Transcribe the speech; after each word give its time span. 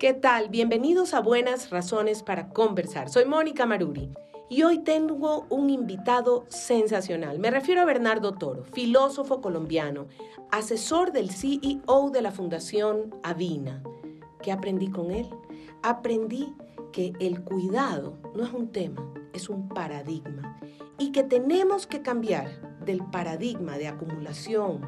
¿Qué 0.00 0.14
tal? 0.14 0.48
Bienvenidos 0.48 1.12
a 1.12 1.20
Buenas 1.20 1.68
Razones 1.68 2.22
para 2.22 2.48
Conversar. 2.48 3.10
Soy 3.10 3.26
Mónica 3.26 3.66
Maruri 3.66 4.08
y 4.48 4.62
hoy 4.62 4.78
tengo 4.78 5.46
un 5.50 5.68
invitado 5.68 6.46
sensacional. 6.48 7.38
Me 7.38 7.50
refiero 7.50 7.82
a 7.82 7.84
Bernardo 7.84 8.32
Toro, 8.32 8.64
filósofo 8.64 9.42
colombiano, 9.42 10.06
asesor 10.50 11.12
del 11.12 11.30
CEO 11.30 12.08
de 12.10 12.22
la 12.22 12.32
Fundación 12.32 13.14
Avina. 13.22 13.82
¿Qué 14.42 14.52
aprendí 14.52 14.88
con 14.88 15.10
él? 15.10 15.28
Aprendí 15.82 16.54
que 16.92 17.12
el 17.20 17.42
cuidado 17.42 18.16
no 18.34 18.44
es 18.44 18.52
un 18.54 18.72
tema, 18.72 19.12
es 19.34 19.50
un 19.50 19.68
paradigma 19.68 20.58
y 20.96 21.12
que 21.12 21.24
tenemos 21.24 21.86
que 21.86 22.00
cambiar 22.00 22.48
del 22.86 23.04
paradigma 23.10 23.76
de 23.76 23.88
acumulación, 23.88 24.80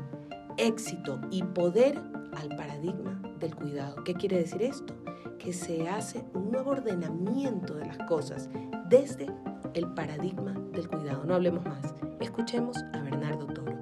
éxito 0.56 1.20
y 1.30 1.42
poder 1.42 1.98
al 2.34 2.48
paradigma 2.56 3.22
del 3.42 3.54
cuidado. 3.56 4.02
¿Qué 4.04 4.14
quiere 4.14 4.38
decir 4.38 4.62
esto? 4.62 4.94
Que 5.38 5.52
se 5.52 5.88
hace 5.88 6.24
un 6.32 6.50
nuevo 6.52 6.70
ordenamiento 6.70 7.74
de 7.74 7.86
las 7.86 7.98
cosas 8.08 8.48
desde 8.88 9.26
el 9.74 9.92
paradigma 9.94 10.54
del 10.72 10.88
cuidado. 10.88 11.24
No 11.24 11.34
hablemos 11.34 11.64
más. 11.64 11.92
Escuchemos 12.20 12.76
a 12.94 13.02
Bernardo 13.02 13.46
Toro. 13.48 13.76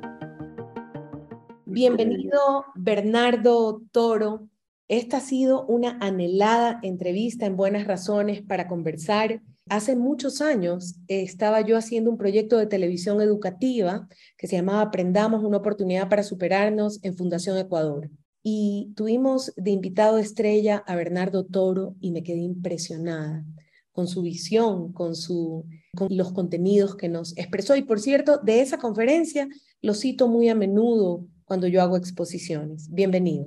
Bienvenido, 1.67 2.65
Bernardo 2.75 3.83
Toro. 3.93 4.49
Esta 4.89 5.19
ha 5.19 5.21
sido 5.21 5.67
una 5.67 5.99
anhelada 6.01 6.81
entrevista 6.83 7.45
en 7.45 7.57
Buenas 7.57 7.87
Razones 7.87 8.43
para 8.43 8.67
conversar. 8.67 9.43
Hace 9.69 9.95
muchos 9.95 10.41
años 10.41 10.97
estaba 11.07 11.61
yo 11.61 11.77
haciendo 11.77 12.11
un 12.11 12.17
proyecto 12.17 12.57
de 12.57 12.67
televisión 12.67 13.21
educativa 13.21 14.09
que 14.39 14.49
se 14.49 14.57
llamaba 14.57 14.81
Aprendamos 14.81 15.45
una 15.45 15.59
oportunidad 15.59 16.09
para 16.09 16.23
superarnos 16.23 16.99
en 17.05 17.15
Fundación 17.15 17.59
Ecuador 17.59 18.11
y 18.43 18.93
tuvimos 18.97 19.53
de 19.57 19.71
invitado 19.71 20.19
estrella 20.19 20.83
a 20.87 20.97
Bernardo 20.97 21.45
Toro 21.45 21.95
y 22.01 22.11
me 22.11 22.23
quedé 22.23 22.41
impresionada 22.41 23.45
con 23.93 24.07
su 24.07 24.23
visión, 24.23 24.93
con, 24.93 25.15
su, 25.15 25.67
con 25.95 26.09
los 26.11 26.33
contenidos 26.33 26.97
que 26.97 27.09
nos 27.09 27.37
expresó. 27.37 27.77
Y 27.77 27.83
por 27.83 28.01
cierto, 28.01 28.39
de 28.39 28.61
esa 28.61 28.79
conferencia 28.79 29.49
lo 29.83 29.95
cito 29.95 30.29
muy 30.29 30.49
a 30.49 30.55
menudo 30.55 31.27
cuando 31.45 31.67
yo 31.67 31.83
hago 31.83 31.97
exposiciones. 31.97 32.89
Bienvenido. 32.91 33.47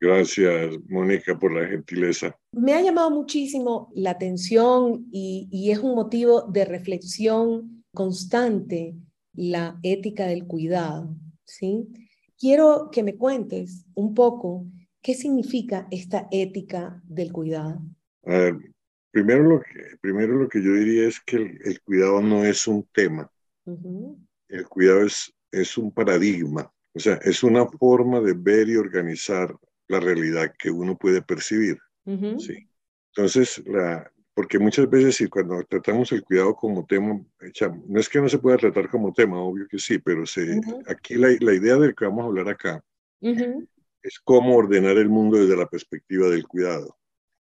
Gracias, 0.00 0.76
Mónica, 0.88 1.38
por 1.38 1.52
la 1.52 1.68
gentileza. 1.68 2.34
Me 2.52 2.72
ha 2.72 2.80
llamado 2.80 3.10
muchísimo 3.10 3.90
la 3.94 4.12
atención 4.12 5.06
y, 5.12 5.46
y 5.50 5.70
es 5.70 5.80
un 5.80 5.94
motivo 5.94 6.42
de 6.42 6.64
reflexión 6.64 7.84
constante 7.92 8.94
la 9.34 9.78
ética 9.82 10.26
del 10.26 10.46
cuidado, 10.46 11.14
¿sí? 11.44 11.86
Quiero 12.40 12.88
que 12.90 13.02
me 13.02 13.18
cuentes 13.18 13.84
un 13.94 14.14
poco 14.14 14.64
qué 15.02 15.14
significa 15.14 15.86
esta 15.90 16.26
ética 16.30 17.02
del 17.04 17.32
cuidado. 17.32 17.82
primero, 19.10 19.42
lo 19.42 19.60
que, 19.60 19.98
primero 20.00 20.34
lo 20.36 20.48
que 20.48 20.62
yo 20.62 20.72
diría 20.72 21.06
es 21.06 21.20
que 21.20 21.36
el, 21.36 21.82
cuidado 21.82 22.22
no 22.22 22.42
es 22.42 22.66
un 22.66 22.88
tema. 22.94 23.30
El 24.48 24.66
cuidado 24.68 25.02
es, 25.04 25.30
es 25.52 25.76
un 25.76 25.92
paradigma, 25.92 26.72
o 26.94 26.98
sea, 26.98 27.16
es 27.22 27.42
una 27.42 27.66
forma 27.66 28.20
de 28.20 28.32
ver 28.32 28.70
y 28.70 28.76
organizar 28.76 29.54
la 29.88 30.00
realidad 30.00 30.54
que 30.58 30.70
uno 30.70 30.96
puede 30.96 31.20
percibir. 31.20 31.78
¿sí? 32.38 32.66
Entonces, 33.14 33.62
la, 33.66 34.10
porque 34.40 34.58
muchas 34.58 34.88
veces 34.88 35.20
y 35.20 35.28
cuando 35.28 35.62
tratamos 35.64 36.10
el 36.12 36.24
cuidado 36.24 36.54
como 36.54 36.86
tema, 36.86 37.20
no 37.88 38.00
es 38.00 38.08
que 38.08 38.22
no 38.22 38.28
se 38.30 38.38
pueda 38.38 38.56
tratar 38.56 38.88
como 38.88 39.12
tema, 39.12 39.38
obvio 39.38 39.68
que 39.68 39.78
sí, 39.78 39.98
pero 39.98 40.24
se, 40.24 40.58
aquí 40.86 41.16
la, 41.16 41.28
la, 41.40 41.52
idea 41.52 41.76
del 41.76 41.94
que 41.94 42.06
vamos 42.06 42.24
a 42.24 42.28
hablar 42.28 42.48
acá 42.48 42.82
es 43.20 44.18
cómo 44.24 44.56
ordenar 44.56 44.96
el 44.96 45.10
mundo 45.10 45.36
desde 45.36 45.58
la 45.58 45.66
perspectiva 45.66 46.30
del 46.30 46.48
cuidado. 46.48 46.96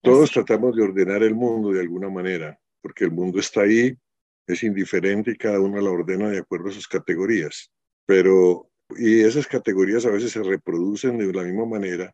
Todos 0.02 0.31
tratamos 0.31 0.75
de 0.75 0.84
ordenar 0.84 1.23
el 1.23 1.34
mundo 1.34 1.72
de 1.72 1.80
alguna 1.80 2.09
manera, 2.09 2.59
porque 2.81 3.06
el 3.06 3.12
mundo 3.12 3.39
está 3.39 3.62
ahí, 3.62 3.97
es 4.45 4.62
indiferente 4.62 5.31
y 5.31 5.38
cada 5.38 5.62
uno 5.62 5.80
la 5.80 5.92
ordena 5.92 6.30
de 6.30 6.39
acuerdo 6.39 6.72
a 6.72 6.73
sus 6.73 6.90
categorías, 6.90 7.72
pero 8.06 8.69
y 8.97 9.22
esas 9.22 9.47
categorías 9.47 10.06
a 10.06 10.12
veces 10.12 10.34
se 10.34 10.44
reproducen 10.44 11.18
de 11.18 11.31
la 11.31 11.44
misma 11.44 11.66
manera 11.66 12.13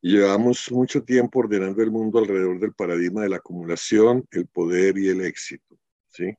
Llevamos 0.00 0.70
mucho 0.70 1.02
tiempo 1.02 1.40
ordenando 1.40 1.82
el 1.82 1.90
mundo 1.90 2.18
alrededor 2.18 2.60
del 2.60 2.72
paradigma 2.72 3.22
de 3.22 3.30
la 3.30 3.36
acumulación, 3.36 4.24
el 4.30 4.46
poder 4.46 4.96
y 4.98 5.08
el 5.08 5.22
éxito. 5.22 5.76
¿sí? 6.08 6.34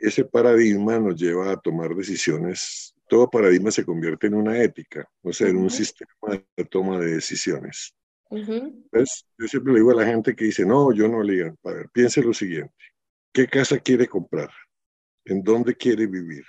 ese, 0.00 0.24
paradigma 0.24 0.98
nos 0.98 1.16
lleva 1.16 1.52
a 1.52 1.56
tomar 1.56 1.94
decisiones. 1.94 2.94
Todo 3.08 3.28
paradigma 3.28 3.70
se 3.70 3.84
convierte 3.84 4.28
en 4.28 4.34
una 4.34 4.62
ética, 4.62 5.08
o 5.22 5.32
sea, 5.32 5.48
en 5.48 5.56
un 5.56 5.70
sistema 5.70 6.42
de 6.56 6.64
toma 6.64 6.98
de 6.98 7.16
decisiones. 7.16 7.94
Entonces, 8.30 9.26
yo 9.38 9.46
siempre 9.46 9.72
le 9.74 9.80
digo 9.80 9.90
a 9.92 9.96
la 9.96 10.06
gente 10.06 10.34
que 10.34 10.46
dice, 10.46 10.64
no, 10.64 10.92
yo 10.92 11.06
no 11.08 11.22
le 11.22 11.34
digo, 11.34 11.56
a 11.64 11.70
ver, 11.70 11.88
piense 11.90 12.22
lo 12.22 12.32
siguiente. 12.32 12.74
¿Qué 13.32 13.46
casa 13.46 13.78
quiere 13.78 14.08
comprar? 14.08 14.50
¿En 15.24 15.42
dónde 15.42 15.76
quiere 15.76 16.06
vivir? 16.06 16.44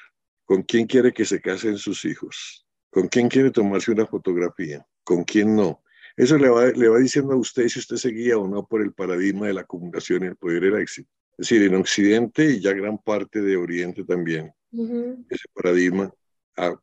¿Con 0.46 0.64
quién 0.64 0.88
quiere 0.88 1.12
que 1.12 1.26
se 1.26 1.42
casen 1.42 1.78
sus 1.78 2.06
hijos? 2.06 2.66
¿Con 2.90 3.08
quién 3.08 3.28
quiere 3.28 3.52
tomarse 3.52 3.92
una 3.92 4.06
fotografía? 4.06 4.86
Con 5.05 5.23
quién 5.23 5.55
no. 5.55 5.81
Eso 6.17 6.38
le 6.38 6.49
va, 6.49 6.66
le 6.67 6.89
va 6.89 6.99
diciendo 6.99 7.33
a 7.33 7.38
usted 7.38 7.67
si 7.69 7.79
usted 7.79 7.95
se 7.95 8.09
guía 8.09 8.38
o 8.38 8.47
no 8.47 8.66
por 8.66 8.81
el 8.81 8.91
paradigma 8.91 9.47
de 9.47 9.53
la 9.53 9.61
acumulación 9.61 10.23
y 10.23 10.27
el 10.27 10.35
poder 10.35 10.63
y 10.63 10.67
el 10.67 10.75
éxito. 10.75 11.09
Es 11.38 11.49
decir, 11.49 11.63
en 11.63 11.75
Occidente 11.75 12.45
y 12.45 12.61
ya 12.61 12.73
gran 12.73 12.97
parte 12.97 13.41
de 13.41 13.57
Oriente 13.57 14.03
también, 14.03 14.53
ese 15.29 15.47
paradigma 15.53 16.11
ha, 16.57 16.73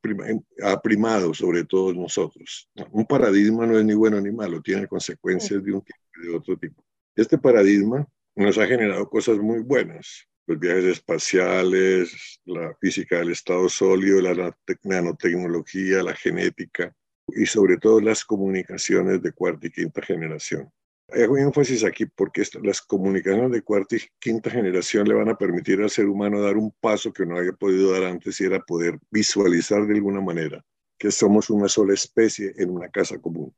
ha, 0.62 0.82
primado 0.82 1.32
sobre 1.32 1.64
todos 1.64 1.96
nosotros. 1.96 2.68
Un 2.90 3.06
paradigma 3.06 3.66
no 3.66 3.78
es 3.78 3.84
ni 3.84 3.94
bueno 3.94 4.20
ni 4.20 4.30
malo, 4.30 4.60
tiene 4.60 4.86
consecuencias 4.86 5.64
de 5.64 5.72
un 5.72 5.80
tipo 5.80 5.98
y 6.22 6.26
de 6.26 6.36
otro 6.36 6.56
tipo. 6.58 6.84
Este 7.16 7.38
paradigma 7.38 8.06
nos 8.36 8.58
ha 8.58 8.66
generado 8.66 9.08
cosas 9.08 9.38
muy 9.38 9.60
buenas, 9.60 10.28
los 10.46 10.58
viajes 10.58 10.84
espaciales, 10.84 12.40
la 12.44 12.74
física 12.80 13.18
del 13.18 13.32
estado 13.32 13.68
sólido, 13.68 14.20
la 14.20 14.54
nanotecnología, 14.82 16.02
la 16.02 16.14
genética, 16.14 16.94
y 17.28 17.46
sobre 17.46 17.76
todo 17.78 18.00
las 18.00 18.24
comunicaciones 18.24 19.22
de 19.22 19.32
cuarta 19.32 19.66
y 19.66 19.70
quinta 19.70 20.02
generación. 20.02 20.70
Hago 21.08 21.36
énfasis 21.36 21.84
aquí 21.84 22.06
porque 22.06 22.42
las 22.62 22.80
comunicaciones 22.80 23.52
de 23.52 23.62
cuarta 23.62 23.96
y 23.96 24.00
quinta 24.18 24.50
generación 24.50 25.06
le 25.06 25.14
van 25.14 25.28
a 25.28 25.36
permitir 25.36 25.80
al 25.80 25.90
ser 25.90 26.06
humano 26.06 26.40
dar 26.40 26.56
un 26.56 26.72
paso 26.80 27.12
que 27.12 27.26
no 27.26 27.36
había 27.36 27.52
podido 27.52 27.92
dar 27.92 28.04
antes 28.04 28.40
y 28.40 28.44
era 28.44 28.60
poder 28.60 28.98
visualizar 29.10 29.86
de 29.86 29.94
alguna 29.94 30.20
manera 30.20 30.64
que 30.98 31.10
somos 31.10 31.50
una 31.50 31.68
sola 31.68 31.94
especie 31.94 32.54
en 32.56 32.70
una 32.70 32.88
casa 32.88 33.18
común. 33.18 33.54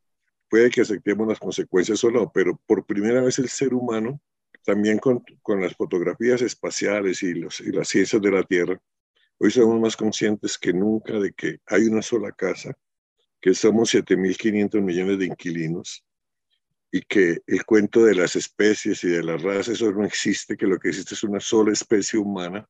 Puede 0.49 0.71
que 0.71 0.81
aceptemos 0.81 1.29
las 1.29 1.39
consecuencias 1.39 2.03
o 2.03 2.11
no, 2.11 2.31
pero 2.33 2.61
por 2.67 2.87
primera 2.87 3.21
vez 3.21 3.39
el 3.39 3.49
ser 3.49 3.75
humano, 3.75 4.21
también 4.65 4.99
con, 4.99 5.23
con 5.43 5.61
las 5.61 5.75
fotografías 5.77 6.43
espaciales 6.43 7.23
y, 7.23 7.35
los, 7.35 7.61
y 7.61 7.71
las 7.71 7.89
ciencias 7.89 8.21
de 8.23 8.31
la 8.31 8.43
Tierra, 8.43 8.81
hoy 9.39 9.51
somos 9.51 9.79
más 9.81 9.97
conscientes 9.97 10.57
que 10.57 10.73
nunca 10.73 11.21
de 11.21 11.33
que 11.33 11.59
hay 11.67 11.85
una 11.85 12.03
sola 12.03 12.33
casa 12.33 12.75
que 13.45 13.53
somos 13.53 13.93
7.500 13.93 14.81
millones 14.81 15.19
de 15.19 15.27
inquilinos 15.27 16.03
y 16.91 17.03
que 17.03 17.43
el 17.47 17.63
cuento 17.67 18.03
de 18.03 18.15
las 18.15 18.37
especies 18.37 19.05
y 19.05 19.09
de 19.09 19.23
las 19.23 19.43
razas, 19.43 19.69
eso 19.69 19.93
no 19.93 20.03
existe, 20.07 20.57
que 20.57 20.67
lo 20.67 20.79
que 20.79 20.89
existe 20.89 21.13
es 21.13 21.23
una 21.25 21.41
sola 21.41 21.71
especie 21.71 22.19
humana 22.19 22.67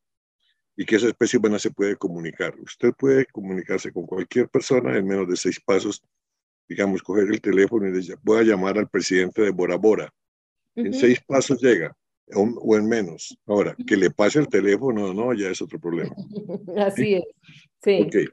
y 0.76 0.84
que 0.84 0.96
esa 0.96 1.06
especie 1.06 1.38
humana 1.38 1.60
se 1.60 1.70
puede 1.70 1.94
comunicar. 1.94 2.58
Usted 2.58 2.92
puede 2.98 3.24
comunicarse 3.26 3.92
con 3.92 4.04
cualquier 4.04 4.48
persona 4.48 4.98
en 4.98 5.06
menos 5.06 5.28
de 5.28 5.36
seis 5.36 5.60
pasos, 5.64 6.02
digamos, 6.68 7.04
coger 7.04 7.28
el 7.28 7.40
teléfono 7.40 7.86
y 7.86 7.92
decir, 7.92 8.18
voy 8.24 8.40
a 8.40 8.42
llamar 8.42 8.76
al 8.76 8.88
presidente 8.88 9.42
de 9.42 9.50
Bora 9.50 9.76
Bora. 9.76 10.12
En 10.74 10.92
seis 10.92 11.20
pasos 11.24 11.62
llega, 11.62 11.96
o, 12.34 12.76
en 12.76 12.88
menos. 12.88 13.38
Ahora, 13.46 13.76
que 13.86 13.96
le 13.96 14.10
pase 14.10 14.40
el 14.40 14.48
teléfono 14.48 15.04
o 15.04 15.14
no, 15.14 15.32
ya 15.34 15.50
es 15.50 15.62
otro 15.62 15.78
problema. 15.78 16.16
Así 16.78 17.14
es, 17.14 17.24
sí. 17.80 18.02
Okay. 18.08 18.26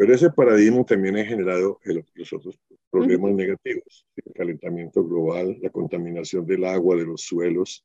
Pero 0.00 0.14
ese 0.14 0.30
paradigma 0.30 0.82
también 0.82 1.18
ha 1.18 1.24
generado 1.26 1.78
los 2.14 2.32
otros 2.32 2.58
problemas 2.90 3.32
negativos, 3.32 4.06
el 4.16 4.32
calentamiento 4.32 5.04
global, 5.04 5.58
la 5.60 5.68
contaminación 5.68 6.46
del 6.46 6.64
agua, 6.64 6.96
de 6.96 7.04
los 7.04 7.20
suelos, 7.20 7.84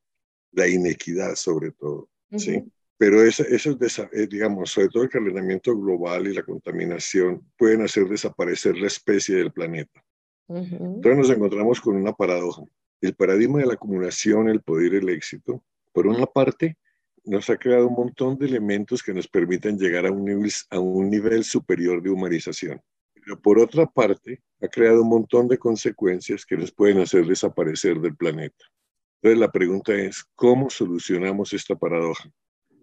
la 0.53 0.65
inequidad 0.65 1.35
sobre 1.35 1.71
todo, 1.71 2.07
¿sí? 2.37 2.63
Pero 2.97 3.21
eso, 3.21 3.43
eso 3.43 3.77
eh, 4.13 4.27
digamos, 4.27 4.71
sobre 4.71 4.87
todo 4.87 5.03
el 5.03 5.09
calentamiento 5.09 5.77
global 5.77 6.27
y 6.27 6.33
la 6.33 6.43
contaminación 6.43 7.45
pueden 7.57 7.81
hacer 7.81 8.07
desaparecer 8.07 8.77
la 8.77 8.87
especie 8.87 9.35
del 9.35 9.51
planeta. 9.51 10.01
Entonces 10.47 11.17
nos 11.17 11.29
encontramos 11.29 11.81
con 11.81 11.97
una 11.97 12.13
paradoja. 12.13 12.63
El 13.01 13.13
paradigma 13.13 13.59
de 13.59 13.65
la 13.65 13.73
acumulación, 13.73 14.47
el 14.47 14.61
poder 14.61 14.93
y 14.93 14.97
el 14.99 15.09
éxito, 15.09 15.61
por 15.91 16.07
una 16.07 16.25
parte, 16.25 16.77
nos 17.25 17.49
ha 17.49 17.57
creado 17.57 17.87
un 17.87 17.95
montón 17.95 18.37
de 18.37 18.45
elementos 18.45 19.01
que 19.03 19.13
nos 19.13 19.27
permiten 19.27 19.77
llegar 19.77 20.05
a 20.05 20.11
un 20.11 20.25
nivel, 20.25 20.51
a 20.69 20.79
un 20.79 21.09
nivel 21.09 21.43
superior 21.43 22.01
de 22.01 22.09
humanización. 22.09 22.81
Pero 23.13 23.41
por 23.41 23.59
otra 23.59 23.85
parte, 23.85 24.41
ha 24.61 24.67
creado 24.67 25.01
un 25.01 25.09
montón 25.09 25.47
de 25.47 25.57
consecuencias 25.57 26.45
que 26.45 26.57
nos 26.57 26.71
pueden 26.71 26.99
hacer 26.99 27.25
desaparecer 27.25 27.99
del 27.99 28.15
planeta. 28.15 28.65
Entonces 29.21 29.39
la 29.39 29.51
pregunta 29.51 29.93
es, 29.93 30.23
¿cómo 30.35 30.69
solucionamos 30.69 31.53
esta 31.53 31.75
paradoja? 31.75 32.29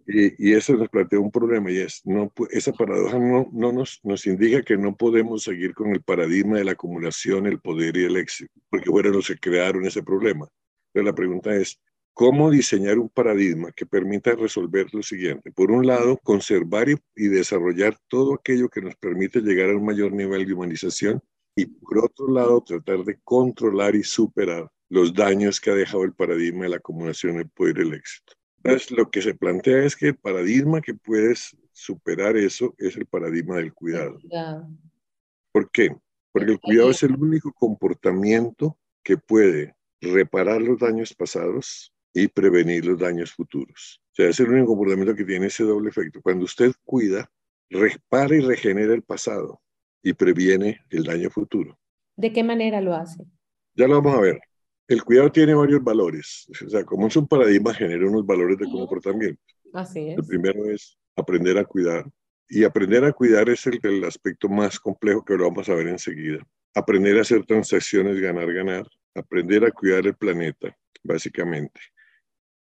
Y, 0.04 0.52
eso 0.52 0.74
nos 0.74 0.88
plantea 0.88 1.20
un 1.20 1.30
problema 1.30 1.70
y 1.70 1.78
es, 1.78 2.02
no, 2.04 2.32
esa 2.50 2.72
paradoja 2.72 3.20
no, 3.20 3.48
no 3.52 3.70
nos, 3.70 4.00
nos 4.02 4.26
indica 4.26 4.62
que 4.62 4.76
no 4.76 4.96
podemos 4.96 5.44
seguir 5.44 5.74
con 5.74 5.92
el 5.92 6.02
paradigma 6.02 6.58
de 6.58 6.64
la 6.64 6.72
acumulación, 6.72 7.46
el 7.46 7.60
poder 7.60 7.96
y 7.96 8.04
el 8.04 8.16
éxito, 8.16 8.52
porque 8.68 8.90
fueron 8.90 9.12
los 9.12 9.28
que 9.28 9.36
crearon 9.36 9.86
ese 9.86 10.02
problema. 10.02 10.48
Pero 10.92 11.06
la 11.06 11.14
pregunta 11.14 11.54
es, 11.54 11.80
¿cómo 12.12 12.50
diseñar 12.50 12.98
un 12.98 13.08
paradigma 13.08 13.72
que 13.72 13.86
permita 13.86 14.34
resolver 14.34 14.86
lo 14.92 15.02
siguiente? 15.02 15.50
Por 15.52 15.70
un 15.70 15.86
lado, 15.86 16.18
conservar 16.22 16.88
y, 16.88 16.96
y 17.16 17.28
desarrollar 17.28 17.96
todo 18.08 18.34
aquello 18.34 18.68
que 18.68 18.82
nos 18.82 18.96
permite 18.96 19.40
llegar 19.40 19.70
a 19.70 19.76
un 19.76 19.84
mayor 19.84 20.12
nivel 20.12 20.46
de 20.46 20.52
humanización 20.52 21.22
y 21.54 21.66
por 21.66 21.98
otro 21.98 22.28
lado, 22.28 22.62
tratar 22.62 23.04
de 23.04 23.18
controlar 23.22 23.94
y 23.94 24.02
superar 24.02 24.70
los 24.88 25.12
daños 25.12 25.60
que 25.60 25.70
ha 25.70 25.74
dejado 25.74 26.04
el 26.04 26.14
paradigma 26.14 26.64
de 26.64 26.70
la 26.70 26.76
acumulación, 26.76 27.38
el 27.38 27.48
poder 27.48 27.78
y 27.78 27.80
el 27.82 27.94
éxito. 27.94 28.32
Entonces, 28.64 28.90
lo 28.90 29.10
que 29.10 29.22
se 29.22 29.34
plantea 29.34 29.84
es 29.84 29.96
que 29.96 30.08
el 30.08 30.16
paradigma 30.16 30.80
que 30.80 30.94
puedes 30.94 31.56
superar 31.72 32.36
eso 32.36 32.74
es 32.78 32.96
el 32.96 33.06
paradigma 33.06 33.56
del 33.56 33.72
cuidado. 33.72 34.18
¿Por 35.52 35.70
qué? 35.70 35.96
Porque 36.32 36.52
el 36.52 36.60
cuidado 36.60 36.90
es 36.90 37.02
el 37.02 37.14
único 37.14 37.52
comportamiento 37.52 38.78
que 39.02 39.16
puede 39.16 39.74
reparar 40.00 40.62
los 40.62 40.78
daños 40.78 41.14
pasados 41.14 41.91
y 42.14 42.28
prevenir 42.28 42.84
los 42.84 42.98
daños 42.98 43.32
futuros. 43.32 44.00
O 44.12 44.14
sea, 44.14 44.28
es 44.28 44.40
el 44.40 44.50
único 44.50 44.68
comportamiento 44.68 45.14
que 45.14 45.24
tiene 45.24 45.46
ese 45.46 45.64
doble 45.64 45.90
efecto. 45.90 46.20
Cuando 46.20 46.44
usted 46.44 46.72
cuida, 46.84 47.30
repara 47.70 48.36
y 48.36 48.40
regenera 48.40 48.94
el 48.94 49.02
pasado 49.02 49.60
y 50.02 50.12
previene 50.12 50.80
el 50.90 51.04
daño 51.04 51.30
futuro. 51.30 51.78
¿De 52.16 52.32
qué 52.32 52.44
manera 52.44 52.80
lo 52.80 52.94
hace? 52.94 53.24
Ya 53.74 53.88
lo 53.88 54.02
vamos 54.02 54.18
a 54.18 54.20
ver. 54.20 54.40
El 54.86 55.02
cuidado 55.02 55.32
tiene 55.32 55.54
varios 55.54 55.82
valores. 55.82 56.46
O 56.64 56.68
sea, 56.68 56.84
como 56.84 57.06
es 57.06 57.16
un 57.16 57.26
paradigma, 57.26 57.72
genera 57.72 58.06
unos 58.06 58.26
valores 58.26 58.58
de 58.58 58.66
comportamiento. 58.66 59.42
Así 59.72 60.10
es. 60.10 60.18
El 60.18 60.26
primero 60.26 60.70
es 60.70 60.98
aprender 61.16 61.56
a 61.56 61.64
cuidar. 61.64 62.04
Y 62.48 62.64
aprender 62.64 63.04
a 63.04 63.12
cuidar 63.12 63.48
es 63.48 63.66
el, 63.66 63.80
el 63.82 64.04
aspecto 64.04 64.48
más 64.48 64.78
complejo 64.78 65.24
que 65.24 65.34
lo 65.34 65.44
vamos 65.44 65.68
a 65.70 65.74
ver 65.74 65.88
enseguida. 65.88 66.46
Aprender 66.74 67.16
a 67.16 67.22
hacer 67.22 67.46
transacciones, 67.46 68.20
ganar, 68.20 68.52
ganar. 68.52 68.86
Aprender 69.14 69.64
a 69.64 69.70
cuidar 69.70 70.06
el 70.06 70.14
planeta, 70.14 70.76
básicamente. 71.02 71.80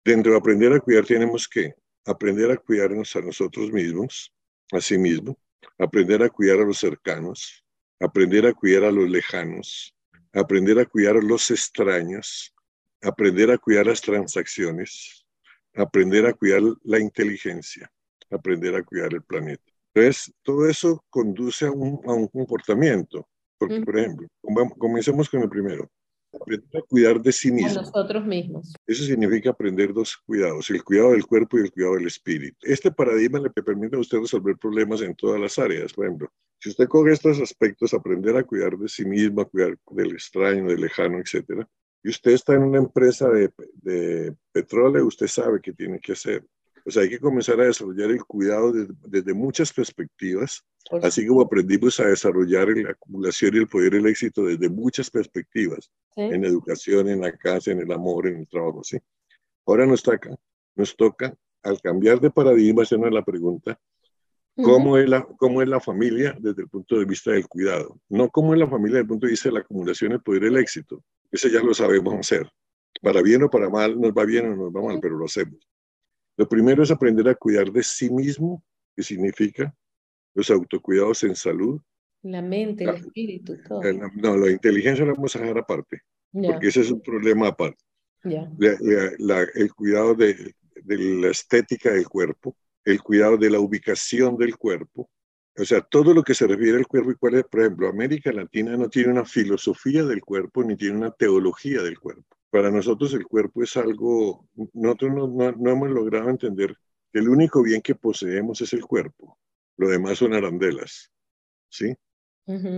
Dentro 0.03 0.31
de 0.31 0.37
aprender 0.39 0.73
a 0.73 0.79
cuidar 0.79 1.05
tenemos 1.05 1.47
que 1.47 1.75
aprender 2.05 2.49
a 2.49 2.57
cuidarnos 2.57 3.15
a 3.15 3.21
nosotros 3.21 3.71
mismos, 3.71 4.33
a 4.71 4.81
sí 4.81 4.97
mismo, 4.97 5.37
aprender 5.77 6.23
a 6.23 6.29
cuidar 6.29 6.59
a 6.59 6.65
los 6.65 6.79
cercanos, 6.79 7.63
aprender 7.99 8.47
a 8.47 8.53
cuidar 8.53 8.85
a 8.85 8.91
los 8.91 9.07
lejanos, 9.07 9.95
aprender 10.33 10.79
a 10.79 10.85
cuidar 10.85 11.17
a 11.17 11.21
los 11.21 11.51
extraños, 11.51 12.51
aprender 13.01 13.51
a 13.51 13.59
cuidar 13.59 13.85
las 13.85 14.01
transacciones, 14.01 15.23
aprender 15.75 16.25
a 16.25 16.33
cuidar 16.33 16.61
la 16.83 16.99
inteligencia, 16.99 17.91
aprender 18.31 18.75
a 18.75 18.83
cuidar 18.83 19.13
el 19.13 19.21
planeta. 19.21 19.71
Entonces, 19.93 20.33
todo 20.41 20.67
eso 20.67 21.05
conduce 21.11 21.67
a 21.67 21.71
un, 21.71 22.27
comportamiento. 22.27 23.27
Porque, 23.59 23.81
por 23.81 23.99
ejemplo, 23.99 24.27
comencemos 24.79 25.29
con 25.29 25.43
el 25.43 25.49
primero 25.49 25.87
aprender 26.33 26.81
a 26.81 26.85
cuidar 26.87 27.21
de 27.21 27.31
sí 27.31 27.51
mismo. 27.51 27.79
A 27.79 27.83
nosotros 27.83 28.25
mismos. 28.25 28.73
Eso 28.85 29.03
significa 29.03 29.51
aprender 29.51 29.93
dos 29.93 30.17
cuidados, 30.25 30.69
el 30.69 30.83
cuidado 30.83 31.11
del 31.11 31.25
cuerpo 31.25 31.57
y 31.57 31.61
el 31.61 31.71
cuidado 31.71 31.95
del 31.95 32.07
espíritu. 32.07 32.57
Este 32.61 32.91
paradigma 32.91 33.39
le 33.39 33.49
permite 33.49 33.95
a 33.95 33.99
usted 33.99 34.19
resolver 34.19 34.57
problemas 34.57 35.01
en 35.01 35.15
todas 35.15 35.39
las 35.39 35.57
áreas. 35.59 35.93
Por 35.93 36.05
ejemplo, 36.05 36.31
si 36.59 36.69
usted 36.69 36.87
coge 36.87 37.11
estos 37.11 37.39
aspectos, 37.39 37.93
aprender 37.93 38.35
a 38.37 38.43
cuidar 38.43 38.77
de 38.77 38.87
sí 38.87 39.05
mismo, 39.05 39.41
a 39.41 39.49
cuidar 39.49 39.77
del 39.91 40.11
extraño, 40.11 40.67
del 40.67 40.81
lejano, 40.81 41.19
etc. 41.19 41.65
Y 42.03 42.09
usted 42.09 42.31
está 42.31 42.53
en 42.53 42.63
una 42.63 42.79
empresa 42.79 43.29
de, 43.29 43.51
de 43.81 44.35
petróleo, 44.51 45.05
usted 45.05 45.27
sabe 45.27 45.59
qué 45.61 45.73
tiene 45.73 45.99
que 45.99 46.13
hacer. 46.13 46.45
O 46.85 46.91
sea, 46.91 47.03
hay 47.03 47.09
que 47.09 47.19
comenzar 47.19 47.59
a 47.59 47.65
desarrollar 47.65 48.11
el 48.11 48.23
cuidado 48.25 48.73
desde, 49.05 49.33
muchas 49.33 49.71
perspectivas, 49.71 50.63
así 51.03 51.27
como 51.27 51.41
aprendimos 51.41 51.99
a 51.99 52.07
desarrollar 52.07 52.69
la 52.69 52.91
acumulación 52.91 53.55
y 53.55 53.57
el 53.59 53.67
poder 53.67 53.93
y 53.93 53.97
el 53.97 54.07
éxito 54.07 54.45
desde 54.45 54.69
muchas 54.69 55.09
perspectivas, 55.09 55.91
en 56.15 56.43
educación, 56.45 57.09
en 57.09 57.21
la 57.21 57.31
casa, 57.31 57.71
en 57.71 57.79
el 57.79 57.91
amor, 57.91 58.27
en 58.27 58.37
el 58.37 58.47
trabajo, 58.47 58.83
¿sí? 58.83 58.97
Ahora 59.65 59.85
nos 59.85 60.03
toca, 60.03 60.35
nos 60.75 60.95
toca 60.95 61.35
al 61.63 61.79
cambiar 61.81 62.19
de 62.19 62.31
paradigma, 62.31 62.83
hacernos 62.83 63.11
la 63.11 63.23
pregunta, 63.23 63.79
¿cómo, 64.55 64.97
es 64.97 65.07
la, 65.07 65.23
¿cómo 65.37 65.61
es 65.61 65.67
la 65.67 65.79
familia 65.79 66.35
desde 66.39 66.63
el 66.63 66.69
punto 66.69 66.97
de 66.97 67.05
vista 67.05 67.31
del 67.31 67.47
cuidado? 67.47 67.99
No 68.09 68.29
cómo 68.29 68.53
es 68.53 68.59
la 68.59 68.67
familia 68.67 68.95
desde 68.95 69.03
el 69.03 69.07
punto 69.07 69.27
de 69.27 69.31
vista 69.31 69.49
de 69.49 69.53
la 69.53 69.61
acumulación, 69.61 70.11
el 70.13 70.21
poder 70.21 70.45
el 70.45 70.57
éxito. 70.57 71.03
Eso 71.31 71.47
ya 71.47 71.61
lo 71.61 71.73
sabemos 71.73 72.13
hacer. 72.15 72.49
Para 73.01 73.21
bien 73.21 73.43
o 73.43 73.49
para 73.49 73.69
mal, 73.69 73.99
nos 73.99 74.11
va 74.11 74.25
bien 74.25 74.51
o 74.51 74.55
nos 74.55 74.75
va 74.75 74.81
mal, 74.81 74.99
pero 75.01 75.17
lo 75.17 75.25
hacemos. 75.25 75.59
Lo 76.37 76.47
primero 76.47 76.83
es 76.83 76.91
aprender 76.91 77.27
a 77.29 77.35
cuidar 77.35 77.71
de 77.71 77.83
sí 77.83 78.09
mismo, 78.09 78.63
que 78.95 79.03
significa 79.03 79.73
los 80.33 80.49
autocuidados 80.49 81.23
en 81.23 81.35
salud. 81.35 81.79
La 82.23 82.41
mente, 82.41 82.83
el 82.83 82.95
espíritu, 82.95 83.57
todo. 83.67 83.81
no, 84.15 84.37
la 84.37 84.51
inteligencia 84.51 85.05
la 85.05 85.13
vamos 85.13 85.35
a 85.35 85.39
dejar 85.39 85.57
aparte, 85.57 86.01
porque 86.31 86.67
ese 86.67 86.81
es 86.81 86.91
un 86.91 87.01
problema 87.01 87.47
aparte. 87.47 87.83
el 88.23 89.73
cuidado 89.73 90.13
de, 90.13 90.53
de 90.75 90.97
la 90.97 91.29
estética 91.29 91.91
del 91.91 92.07
cuerpo, 92.07 92.55
el 92.85 93.01
cuidado 93.01 93.37
de 93.37 93.49
la 93.49 93.59
ubicación 93.59 94.37
del 94.37 94.55
cuerpo, 94.55 95.09
o 95.57 95.65
sea, 95.65 95.81
todo 95.81 96.13
lo 96.13 96.23
que 96.23 96.33
se 96.33 96.47
refiere 96.47 96.77
al 96.77 96.87
cuerpo 96.87 97.11
y 97.11 97.15
cuál 97.15 97.35
es, 97.35 97.43
por 97.43 97.61
ejemplo, 97.61 97.89
América 97.89 98.31
Latina 98.31 98.77
no 98.77 98.87
tiene 98.87 99.11
una 99.11 99.25
filosofía 99.25 100.03
del 100.03 100.21
cuerpo 100.21 100.63
ni 100.63 100.75
tiene 100.75 100.97
una 100.97 101.11
teología 101.11 101.81
del 101.81 101.99
cuerpo 101.99 102.37
para 102.51 102.69
nosotros 102.69 103.13
el 103.13 103.25
cuerpo 103.25 103.63
es 103.63 103.75
algo, 103.77 104.47
nosotros 104.73 105.31
no, 105.31 105.49
hemos 105.49 105.89
logrado 105.89 106.29
entender 106.29 106.75
que 107.11 107.19
el 107.19 107.29
único 107.29 107.63
bien 107.63 107.81
que 107.81 107.95
poseemos 107.95 108.59
es 108.61 108.73
el 108.73 108.85
cuerpo, 108.85 109.39
lo 109.77 109.87
demás 109.87 110.17
son 110.17 110.33
arandelas, 110.33 111.11
¿sí? 111.69 111.95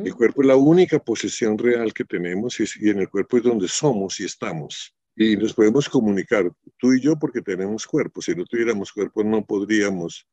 El 0.05 0.15
cuerpo 0.15 0.41
es 0.41 0.47
la 0.47 0.55
única 0.55 0.99
posesión 0.99 1.57
real 1.57 1.93
que 1.93 2.05
tenemos 2.05 2.59
y, 2.59 2.65
y 2.79 2.89
en 2.89 2.99
el 2.99 3.09
cuerpo 3.09 3.37
es 3.37 3.43
donde 3.43 3.67
somos 3.67 4.19
y 4.19 4.25
estamos. 4.25 4.93
Y 5.15 5.37
nos 5.37 5.53
podemos 5.53 5.87
comunicar, 5.89 6.51
tú 6.77 6.93
y 6.93 7.01
yo, 7.01 7.17
porque 7.17 7.41
tenemos 7.41 7.85
cuerpo. 7.85 8.21
Si 8.21 8.33
no 8.35 8.45
tuviéramos 8.45 8.91
cuerpo, 8.91 9.23
no 9.23 9.45
podríamos, 9.45 10.27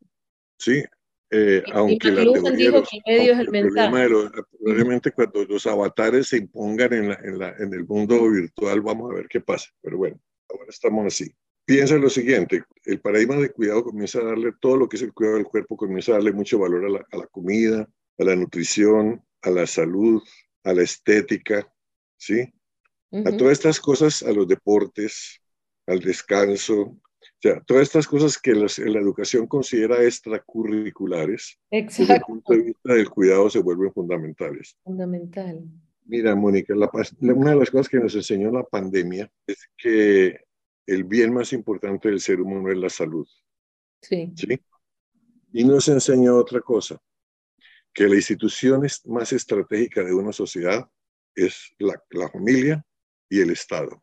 ¿sí? 0.59 0.83
Eh, 1.33 1.63
aunque 1.73 2.11
la 2.11 2.25
teoría 2.33 2.71
los, 2.71 2.89
el 2.93 3.47
problema 3.47 4.09
probablemente 4.59 5.13
cuando 5.13 5.45
los 5.45 5.65
avatares 5.65 6.27
se 6.27 6.39
impongan 6.39 6.93
en, 6.93 7.09
la, 7.09 7.15
en, 7.23 7.39
la, 7.39 7.55
en, 7.57 7.73
el 7.73 7.87
mundo 7.87 8.29
virtual, 8.29 8.81
vamos 8.81 9.13
a 9.13 9.15
ver 9.15 9.29
qué 9.29 9.41
pasa. 9.41 9.69
Pero 9.81 9.99
bueno, 9.99 10.21
ahora 10.49 10.67
estamos 10.69 11.07
así. 11.07 11.33
Piensa 11.65 11.97
lo 11.99 12.11
siguiente, 12.11 12.65
el 12.85 13.01
paradigma 13.01 13.37
de 13.37 13.51
cuidado 13.51 13.85
comienza 13.85 14.19
a 14.19 14.25
darle 14.25 14.53
todo 14.61 14.77
lo 14.77 14.89
que 14.89 14.97
es 14.97 15.03
el 15.03 15.13
cuidado 15.13 15.37
del 15.37 15.47
cuerpo, 15.47 15.77
comienza 15.77 16.11
a 16.11 16.15
darle 16.17 16.33
mucho 16.33 16.59
valor 16.59 16.85
a 16.85 16.89
la, 16.89 17.07
a 17.13 17.17
la 17.17 17.27
comida, 17.29 17.89
a 18.19 18.25
la 18.25 18.35
nutrición, 18.35 19.23
a 19.43 19.51
la 19.51 19.67
salud, 19.67 20.23
a 20.65 20.73
la 20.73 20.83
estética, 20.83 21.73
¿sí? 22.17 22.53
A 23.13 23.37
todas 23.37 23.55
estas 23.55 23.81
cosas, 23.81 24.23
a 24.23 24.33
los 24.33 24.47
deportes, 24.47 25.41
al 25.87 26.01
descanso, 26.01 26.97
o 27.41 27.43
sea, 27.43 27.61
todas 27.63 27.85
estas 27.85 28.07
cosas 28.07 28.39
que 28.39 28.55
la 28.55 29.01
educación 29.01 29.47
considera 29.47 30.03
extracurriculares, 30.03 31.59
desde 31.71 32.15
el 32.15 32.21
punto 32.21 32.53
de 32.53 32.63
vista 32.63 32.95
del 32.95 33.09
cuidado, 33.09 33.49
se 33.49 33.61
vuelven 33.61 33.93
fundamentales. 33.93 34.77
Fundamental. 34.85 35.65
Mira, 36.05 36.35
Mónica, 36.35 36.75
una 36.75 37.51
de 37.51 37.57
las 37.57 37.71
cosas 37.71 37.89
que 37.89 37.99
nos 37.99 38.15
enseñó 38.15 38.51
la 38.51 38.65
pandemia 38.65 39.31
es 39.47 39.71
que 39.77 40.41
el 40.87 41.05
bien 41.05 41.33
más 41.33 41.53
importante 41.53 42.09
del 42.09 42.21
ser 42.21 42.41
humano 42.41 42.71
es 42.71 42.79
la 42.79 42.91
salud. 42.91 43.27
Sí. 44.03 44.33
¿sí? 44.37 44.61
Y 45.53 45.65
nos 45.65 45.89
enseñó 45.89 46.37
otra 46.37 46.61
cosa, 46.61 47.01
que 47.93 48.09
la 48.09 48.17
institución 48.17 48.87
más 49.07 49.33
estratégica 49.33 50.03
de 50.03 50.15
una 50.15 50.33
sociedad 50.33 50.89
es 51.35 51.75
la, 51.79 52.03
la 52.11 52.29
familia 52.29 52.85
y 53.29 53.41
el 53.41 53.51
Estado. 53.51 54.03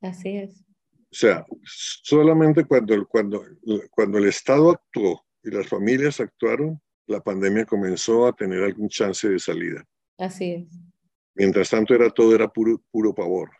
Así 0.00 0.36
es. 0.36 0.64
O 1.10 1.14
sea, 1.14 1.46
solamente 1.64 2.64
cuando, 2.64 3.06
cuando, 3.06 3.44
cuando 3.90 4.18
el 4.18 4.26
Estado 4.26 4.70
actuó 4.70 5.24
y 5.42 5.50
las 5.50 5.66
familias 5.66 6.20
actuaron, 6.20 6.80
la 7.06 7.20
pandemia 7.20 7.64
comenzó 7.64 8.26
a 8.26 8.34
tener 8.34 8.62
algún 8.62 8.88
chance 8.88 9.28
de 9.28 9.38
salida. 9.38 9.82
Así 10.18 10.52
es. 10.52 10.68
Mientras 11.34 11.70
tanto, 11.70 11.94
era 11.94 12.10
todo 12.10 12.34
era 12.34 12.48
puro, 12.48 12.82
puro 12.90 13.14
pavor. 13.14 13.50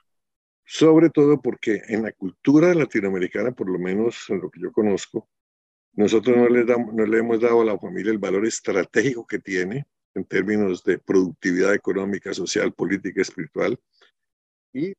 Sobre 0.66 1.08
todo 1.08 1.40
porque 1.40 1.80
en 1.88 2.02
la 2.02 2.12
cultura 2.12 2.74
latinoamericana, 2.74 3.52
por 3.52 3.70
lo 3.70 3.78
menos 3.78 4.26
en 4.28 4.40
lo 4.40 4.50
que 4.50 4.60
yo 4.60 4.70
conozco, 4.70 5.28
nosotros 5.98 6.36
no 6.36 6.48
le, 6.48 6.64
damos, 6.64 6.94
no 6.94 7.04
le 7.04 7.18
hemos 7.18 7.40
dado 7.40 7.60
a 7.60 7.64
la 7.64 7.78
familia 7.78 8.12
el 8.12 8.18
valor 8.18 8.46
estratégico 8.46 9.26
que 9.26 9.38
tiene 9.38 9.86
en 10.14 10.24
términos 10.24 10.82
de 10.84 10.98
productividad 10.98 11.74
económica, 11.74 12.32
social, 12.32 12.72
política, 12.72 13.22
espiritual, 13.22 13.78
y 14.72 14.94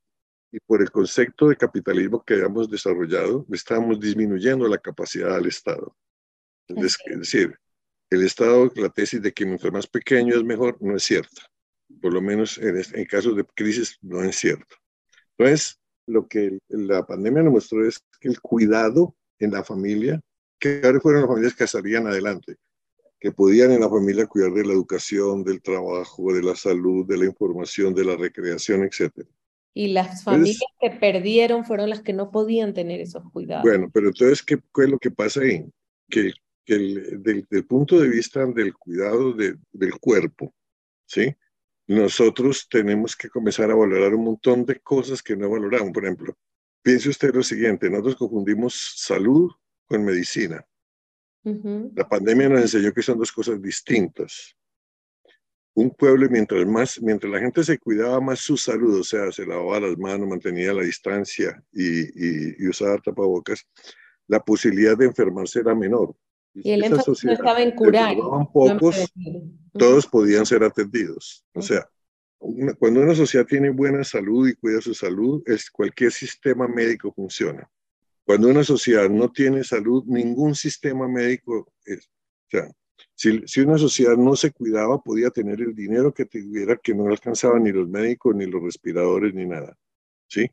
y 0.52 0.60
por 0.60 0.82
el 0.82 0.92
concepto 0.92 1.50
de 1.50 1.56
capitalismo 1.56 2.24
que 2.24 2.34
habíamos 2.34 2.70
desarrollado, 2.70 3.46
estamos 3.52 4.00
disminuyendo 4.00 4.68
la 4.68 4.78
capacidad 4.78 5.36
del 5.36 5.48
Estado. 5.48 5.96
Es, 6.68 6.98
decir, 7.06 7.56
el 8.10 8.24
Estado, 8.24 8.72
la 8.76 8.90
tesis 8.90 9.22
de 9.22 9.32
que 9.32 9.46
mientras 9.46 9.72
más 9.72 9.88
pequeño 9.88 10.36
es 10.36 10.44
mejor, 10.44 10.78
no 10.82 10.96
es 10.96 11.04
cierta. 11.04 11.44
Por 12.02 12.14
lo 12.14 12.22
menos 12.22 12.58
en, 12.58 12.82
en 12.94 13.06
casos 13.06 13.36
de 13.36 13.44
crisis 13.56 13.98
no 14.02 14.24
es 14.24 14.36
cierto. 14.36 14.76
Entonces, 15.38 15.80
lo 16.08 16.28
que 16.28 16.58
la 16.70 17.06
pandemia 17.06 17.44
nos 17.44 17.54
mostró 17.54 17.88
es 17.88 18.00
que 18.20 18.30
el 18.30 18.42
cuidado 18.42 19.16
en 19.38 19.52
la 19.52 19.64
familia 19.64 20.20
que 20.60 20.82
ahora 20.84 21.00
fueron 21.00 21.22
las 21.22 21.30
familias 21.30 21.56
que 21.56 21.68
salían 21.68 22.08
adelante, 22.08 22.58
que 23.20 23.32
podían 23.32 23.72
en 23.72 23.82
la 23.82 23.90
familia 23.90 24.28
cuidar 24.28 24.52
de 24.52 24.66
la 24.66 24.74
educación, 24.74 25.44
del 25.44 25.62
trabajo, 25.62 26.34
de 26.34 26.44
la 26.44 26.56
salud, 26.56 27.08
de 27.08 27.18
la 27.18 27.26
información, 27.26 27.94
de 27.94 28.06
la 28.06 28.16
recreación, 28.16 28.84
etc. 28.84 29.26
Y 29.74 29.88
las 29.90 30.24
familias 30.24 30.60
que 30.80 30.92
perdieron 30.92 31.66
fueron 31.66 31.90
las 31.90 32.02
que 32.02 32.14
no 32.14 32.32
podían 32.32 32.74
tener 32.74 33.00
esos 33.00 33.24
cuidados. 33.32 33.64
Bueno, 33.64 33.90
pero 33.94 34.08
entonces, 34.08 34.44
¿qué, 34.44 34.58
qué 34.58 34.84
es 34.84 34.90
lo 34.90 35.00
que 35.00 35.12
pasa 35.12 35.42
ahí? 35.42 35.66
Que, 36.10 36.34
que 36.66 36.74
el, 36.74 37.24
del, 37.24 37.66
punto 37.66 38.00
de 38.00 38.10
vista 38.10 38.46
del 38.46 38.74
cuidado 38.74 39.34
del 39.34 40.00
cuerpo, 40.00 40.54
¿sí? 41.06 41.36
Nosotros 41.88 42.68
tenemos 42.70 43.16
que 43.16 43.30
comenzar 43.30 43.72
a 43.72 43.76
valorar 43.76 44.14
un 44.14 44.26
montón 44.26 44.66
de 44.66 44.80
cosas 44.80 45.24
que 45.24 45.36
no 45.36 45.50
valoramos. 45.50 45.92
Por 45.92 46.04
ejemplo, 46.04 46.38
piense 46.84 47.10
usted 47.10 47.34
lo 47.34 47.42
siguiente, 47.42 47.90
nosotros 47.90 48.16
confundimos 48.16 48.94
salud 48.98 49.52
con 49.90 50.06
medicina. 50.06 50.64
La 51.44 52.08
pandemia 52.08 52.50
nos 52.50 52.62
enseñó 52.62 52.94
que 52.94 53.02
son 53.02 53.18
dos 53.18 53.32
cosas 53.32 53.62
distintas. 53.62 54.56
Un 55.74 55.90
pueblo, 55.92 56.28
mientras 56.30 56.66
más, 56.68 57.02
mientras 57.02 57.32
la 57.32 57.40
gente 57.40 57.64
se 57.64 57.80
cuidaba 57.80 58.20
más 58.20 58.40
su 58.40 58.58
salud, 58.58 59.00
o 59.00 59.04
sea, 59.04 59.32
se 59.32 59.46
lavaba 59.46 59.80
las 59.80 59.98
manos, 59.98 60.28
mantenía 60.28 60.74
la 60.74 60.84
distancia 60.84 61.64
y, 61.72 62.68
usaba 62.68 62.98
tapabocas, 62.98 63.66
la 64.28 64.40
posibilidad 64.40 64.98
de 64.98 65.06
enfermarse 65.06 65.60
era 65.60 65.74
menor. 65.74 66.16
Y 66.54 66.72
el 66.72 66.84
énfasis 66.84 67.24
no 67.24 67.32
estaba 67.32 67.62
en 67.62 67.72
curar. 67.72 68.18
pocos, 68.54 69.12
todos 69.74 70.06
podían 70.06 70.46
ser 70.46 70.64
atendidos. 70.64 71.46
O 71.54 71.62
sea, 71.62 71.90
cuando 72.78 73.02
una 73.02 73.16
sociedad 73.16 73.46
tiene 73.46 73.70
buena 73.70 74.04
salud 74.04 74.48
y 74.48 74.56
cuida 74.56 74.82
su 74.82 74.94
salud, 74.94 75.42
es, 75.46 75.70
cualquier 75.70 76.12
sistema 76.12 76.68
médico 76.68 77.12
funciona. 77.14 77.70
Cuando 78.30 78.48
una 78.48 78.64
sociedad 78.64 79.10
no 79.10 79.32
tiene 79.32 79.64
salud, 79.64 80.04
ningún 80.06 80.54
sistema 80.54 81.08
médico 81.08 81.74
es. 81.84 82.06
O 82.06 82.50
sea, 82.52 82.72
si, 83.16 83.42
si, 83.48 83.62
una 83.62 83.80
sociedad 83.80 84.16
no 84.18 84.36
se 84.36 84.52
cuidaba, 84.52 85.02
podía 85.02 85.32
tener 85.32 85.60
el 85.62 85.74
dinero 85.74 86.14
que 86.14 86.26
tuviera, 86.26 86.78
que 86.78 86.94
no 86.94 87.08
alcanzaba 87.08 87.58
ni 87.58 87.72
los 87.72 87.90
médicos, 87.90 88.36
ni 88.36 88.46
los 88.46 88.62
respiradores, 88.62 89.34
ni 89.34 89.48
nada. 89.48 89.76
¿Sí? 90.28 90.48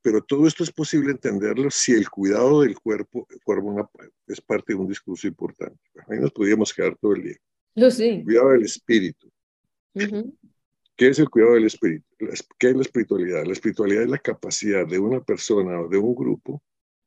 Pero 0.00 0.22
todo 0.22 0.46
esto 0.46 0.64
es 0.64 0.72
posible 0.72 1.10
entenderlo 1.10 1.70
si 1.70 1.92
el 1.92 2.08
cuidado 2.08 2.62
del 2.62 2.80
cuerpo 2.80 3.28
forma 3.44 3.70
una, 3.70 3.90
es 4.26 4.40
parte 4.40 4.72
de 4.72 4.78
un 4.78 4.88
discurso 4.88 5.26
importante. 5.28 5.78
Ahí 6.08 6.18
nos 6.18 6.32
podríamos 6.32 6.72
quedar 6.72 6.96
todo 6.96 7.12
el 7.16 7.22
día. 7.24 7.36
Lo 7.74 7.90
sí. 7.90 8.22
Cuidado 8.24 8.48
del 8.52 8.62
espíritu. 8.62 9.30
¿Qué 9.92 11.08
es 11.08 11.18
el 11.18 11.28
cuidado 11.28 11.52
del 11.52 11.66
espíritu? 11.66 12.06
¿Qué 12.58 12.70
es 12.70 12.76
la 12.76 12.80
espiritualidad? 12.80 13.44
La 13.44 13.52
espiritualidad 13.52 14.04
es 14.04 14.08
la 14.08 14.18
capacidad 14.18 14.86
de 14.86 14.98
una 14.98 15.20
persona 15.22 15.82
o 15.82 15.86
de 15.86 15.98
un 15.98 16.14
grupo 16.14 16.62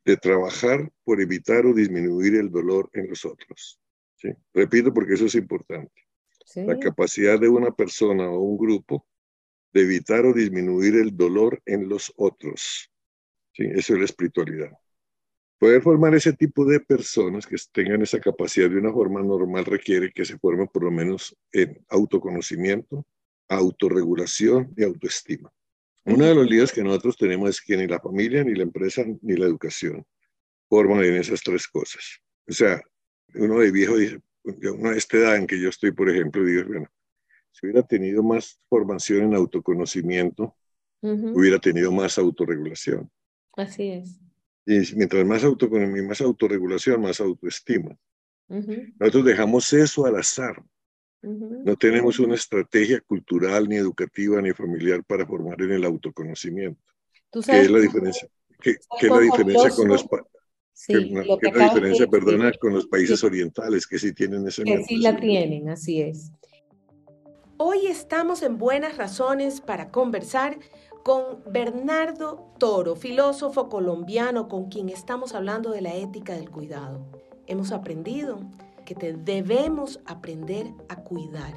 de 0.06 0.18
trabajar 0.18 0.92
por 1.04 1.22
evitar 1.22 1.66
o 1.66 1.74
disminuir 1.74 2.36
el 2.36 2.52
dolor 2.52 2.90
en 2.94 3.10
los 3.10 3.26
otros. 3.26 3.80
¿sí? 4.16 4.30
Repito 4.54 4.94
porque 4.94 5.14
eso 5.14 5.26
es 5.26 5.36
importante. 5.36 5.94
La 6.56 6.78
capacidad 6.78 7.40
de 7.40 7.48
una 7.48 7.72
persona 7.72 8.30
o 8.30 8.40
un 8.40 8.58
grupo 8.58 9.08
de 9.72 9.82
evitar 9.82 10.26
o 10.26 10.34
disminuir 10.34 10.96
el 10.96 11.16
dolor 11.16 11.62
en 11.66 11.90
los 11.90 12.14
otros. 12.18 12.92
¿sí? 13.54 13.64
Eso 13.74 13.94
es 13.94 14.00
la 14.00 14.06
espiritualidad. 14.06 14.72
Poder 15.58 15.82
formar 15.82 16.14
ese 16.14 16.34
tipo 16.34 16.66
de 16.66 16.82
personas 16.82 17.48
que 17.48 17.56
tengan 17.72 18.02
esa 18.02 18.20
capacidad 18.20 18.70
de 18.70 18.78
una 18.78 18.92
forma 18.92 19.24
normal 19.24 19.64
requiere 19.64 20.12
que 20.12 20.26
se 20.26 20.38
formen 20.38 20.68
por 20.68 20.84
lo 20.84 20.92
menos 20.92 21.36
en 21.54 21.84
autoconocimiento, 21.88 23.06
autorregulación 23.48 24.74
y 24.76 24.84
autoestima. 24.84 25.52
Uno 26.06 26.26
de 26.26 26.36
los 26.36 26.50
líos 26.50 26.72
que 26.72 26.84
nosotros 26.84 27.18
tenemos 27.18 27.50
es 27.50 27.62
que 27.62 27.78
ni 27.78 27.88
la 27.88 28.00
familia, 28.00 28.44
ni 28.44 28.56
la 28.56 28.64
empresa, 28.64 29.04
ni 29.22 29.36
la 29.36 29.46
educación 29.46 30.06
forman 30.68 31.04
en 31.04 31.16
esas 31.16 31.42
tres 31.42 31.68
cosas. 31.68 32.20
O 32.48 32.52
sea, 32.52 32.82
uno 33.36 33.60
de 33.60 33.72
viejo 33.72 33.96
dice, 33.96 34.20
uno 34.44 34.92
de 34.92 34.98
esta 34.98 35.18
edad 35.18 35.38
en 35.38 35.48
que 35.48 35.60
yo 35.60 35.70
estoy, 35.70 35.92
por 35.92 36.10
ejemplo, 36.10 36.44
digo, 36.44 36.66
bueno, 36.68 36.88
si 37.52 37.66
hubiera 37.66 37.84
tenido 37.84 38.22
más 38.22 38.60
formación 38.68 39.24
en 39.26 39.36
autoconocimiento, 39.36 40.56
hubiera 41.02 41.60
tenido 41.60 41.92
más 41.92 42.18
autorregulación. 42.18 43.10
Así 43.56 43.90
es. 43.90 44.20
Y 44.66 44.96
mientras 44.96 45.26
más 45.26 45.44
autoconocimiento, 45.44 46.10
más 46.10 46.22
autorregulación, 46.22 47.02
más 47.02 47.20
autoestima. 47.20 47.98
Nosotros 48.48 49.26
dejamos 49.26 49.72
eso 49.74 50.06
al 50.06 50.18
azar. 50.18 50.64
No 51.24 51.76
tenemos 51.78 52.20
una 52.20 52.36
estrategia 52.36 53.00
cultural, 53.00 53.70
ni 53.70 53.78
educativa, 53.78 54.42
ni 54.42 54.52
familiar 54.52 55.04
para 55.06 55.26
formar 55.26 55.62
en 55.62 55.72
el 55.72 55.86
autoconocimiento. 55.86 56.82
¿Qué 57.32 57.62
es 57.62 57.72
la 57.72 57.80
diferencia? 57.80 58.28
¿Qué, 58.62 58.72
es 58.72 59.10
la 59.10 59.20
diferencia 59.20 59.70
con 59.70 59.88
los 59.88 60.06
sí, 60.74 60.94
¿qué 60.94 61.50
es 61.50 61.56
la 61.56 61.64
diferencia, 61.66 62.08
perdona, 62.08 62.52
con 62.60 62.74
los 62.74 62.88
países 62.88 63.24
orientales 63.24 63.88
que 63.88 63.98
sí 63.98 64.14
tienen 64.14 64.48
ese 64.48 64.64
Que 64.64 64.84
sí 64.84 64.98
la 64.98 65.16
tienen, 65.16 65.70
así 65.70 66.02
es. 66.02 66.32
Hoy 67.58 67.88
estamos 67.88 68.44
en 68.44 68.58
Buenas 68.58 68.98
Razones 68.98 69.62
para 69.62 69.92
conversar 69.92 70.60
con 71.04 71.44
Bernardo 71.50 72.54
Toro, 72.60 72.96
filósofo 72.96 73.70
colombiano 73.70 74.50
con 74.50 74.70
quien 74.70 74.90
estamos 74.90 75.34
hablando 75.34 75.72
de 75.72 75.82
la 75.82 75.96
ética 75.96 76.34
del 76.34 76.50
cuidado. 76.50 77.06
Hemos 77.48 77.72
aprendido 77.72 78.40
que 78.96 79.14
debemos 79.14 80.00
aprender 80.06 80.74
a 80.90 81.04
cuidar. 81.04 81.54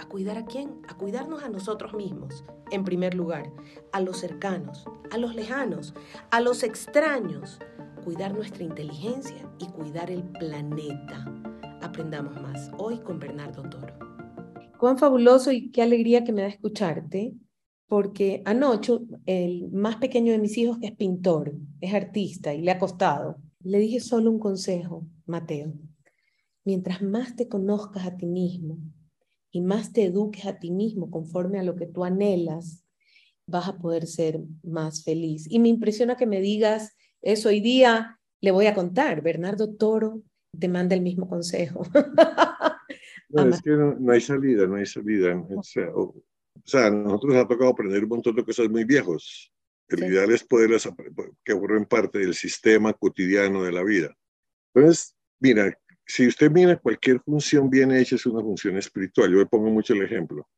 ¿A 0.00 0.06
cuidar 0.06 0.38
a 0.38 0.44
quién? 0.44 0.80
A 0.88 0.96
cuidarnos 0.96 1.42
a 1.42 1.48
nosotros 1.48 1.92
mismos, 1.94 2.44
en 2.70 2.84
primer 2.84 3.14
lugar, 3.14 3.52
a 3.92 4.00
los 4.00 4.18
cercanos, 4.18 4.84
a 5.10 5.18
los 5.18 5.34
lejanos, 5.34 5.94
a 6.30 6.40
los 6.40 6.62
extraños, 6.62 7.58
cuidar 8.04 8.32
nuestra 8.32 8.62
inteligencia 8.62 9.50
y 9.58 9.66
cuidar 9.66 10.10
el 10.10 10.22
planeta. 10.22 11.24
Aprendamos 11.82 12.40
más 12.40 12.70
hoy 12.78 12.98
con 12.98 13.18
Bernardo 13.18 13.62
Toro. 13.68 13.94
Cuán 14.78 14.98
fabuloso 14.98 15.50
y 15.50 15.70
qué 15.72 15.82
alegría 15.82 16.22
que 16.22 16.32
me 16.32 16.42
da 16.42 16.48
escucharte, 16.48 17.34
porque 17.88 18.42
anoche 18.44 18.98
el 19.26 19.68
más 19.72 19.96
pequeño 19.96 20.32
de 20.32 20.38
mis 20.38 20.56
hijos, 20.58 20.78
que 20.78 20.86
es 20.86 20.96
pintor, 20.96 21.54
es 21.80 21.92
artista 21.92 22.54
y 22.54 22.62
le 22.62 22.70
ha 22.70 22.78
costado, 22.78 23.36
le 23.62 23.78
dije 23.78 23.98
solo 23.98 24.30
un 24.30 24.38
consejo, 24.38 25.06
Mateo 25.26 25.72
mientras 26.68 27.00
más 27.00 27.34
te 27.34 27.48
conozcas 27.48 28.04
a 28.04 28.18
ti 28.18 28.26
mismo 28.26 28.76
y 29.50 29.62
más 29.62 29.90
te 29.94 30.04
eduques 30.04 30.44
a 30.44 30.58
ti 30.58 30.70
mismo 30.70 31.10
conforme 31.10 31.58
a 31.58 31.62
lo 31.62 31.76
que 31.76 31.86
tú 31.86 32.04
anhelas, 32.04 32.84
vas 33.46 33.68
a 33.68 33.78
poder 33.78 34.06
ser 34.06 34.42
más 34.62 35.02
feliz. 35.02 35.46
Y 35.48 35.60
me 35.60 35.70
impresiona 35.70 36.18
que 36.18 36.26
me 36.26 36.42
digas 36.42 36.94
eso 37.22 37.48
hoy 37.48 37.60
día, 37.60 38.20
le 38.42 38.50
voy 38.50 38.66
a 38.66 38.74
contar, 38.74 39.22
Bernardo 39.22 39.76
Toro 39.76 40.20
te 40.58 40.68
manda 40.68 40.94
el 40.94 41.00
mismo 41.00 41.26
consejo. 41.26 41.82
No, 43.30 43.46
es 43.46 43.60
que 43.60 43.70
no, 43.72 44.10
hay 44.10 44.22
salida, 44.22 44.66
no 44.66 44.76
hay 44.76 44.86
salida. 44.86 45.38
O 45.54 45.62
sea, 45.62 45.90
o, 45.94 46.14
sea, 46.64 46.90
nosotros 46.90 47.34
nos 47.34 47.44
ha 47.44 47.46
tocado 47.46 47.70
aprender 47.70 48.02
un 48.02 48.08
montón 48.08 48.34
de 48.34 48.42
cosas 48.42 48.70
muy 48.70 48.84
viejos. 48.84 49.52
El 49.86 50.04
ideal 50.04 50.30
es 50.30 50.42
poderlas 50.44 50.88
que 51.44 51.52
en 51.52 51.84
parte 51.84 52.20
del 52.20 52.32
sistema 52.32 52.94
cotidiano 52.94 53.64
de 53.64 53.72
la 53.72 53.84
vida. 53.84 54.16
Entonces, 54.72 55.14
mira, 55.40 55.78
si 56.08 56.26
usted 56.26 56.50
mira 56.50 56.76
cualquier 56.78 57.20
función 57.20 57.68
bien 57.68 57.92
hecha 57.92 58.16
es 58.16 58.24
una 58.24 58.40
función 58.40 58.78
espiritual. 58.78 59.30
Yo 59.30 59.38
le 59.38 59.46
pongo 59.46 59.68
mucho 59.68 59.92
el 59.92 60.02
ejemplo. 60.02 60.48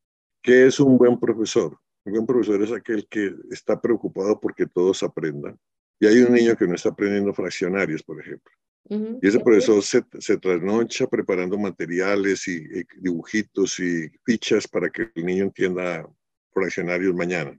¿Qué 0.40 0.66
es 0.66 0.78
un 0.78 0.96
buen 0.96 1.18
profesor? 1.18 1.76
Un 2.04 2.12
buen 2.12 2.26
profesor 2.26 2.62
es 2.62 2.70
aquel 2.70 3.06
que 3.08 3.34
está 3.50 3.80
preocupado 3.80 4.38
porque 4.38 4.64
todos 4.66 5.02
aprendan. 5.02 5.58
Y 5.98 6.06
hay 6.06 6.18
un 6.18 6.32
niño 6.32 6.56
que 6.56 6.68
no 6.68 6.74
está 6.74 6.90
aprendiendo 6.90 7.34
fraccionarios, 7.34 8.02
por 8.02 8.20
ejemplo. 8.20 8.52
Y 8.88 9.28
ese 9.28 9.38
profesor 9.40 9.82
se, 9.82 10.02
se, 10.18 10.38
trasnocha 10.38 11.06
preparando 11.06 11.58
materiales 11.58 12.48
y, 12.48 12.56
y, 12.56 12.84
dibujitos 12.98 13.78
y 13.78 14.08
fichas 14.24 14.66
para 14.66 14.88
que 14.88 15.10
el 15.14 15.26
niño 15.26 15.44
entienda 15.44 16.08
fraccionarios 16.52 17.14
mañana. 17.14 17.56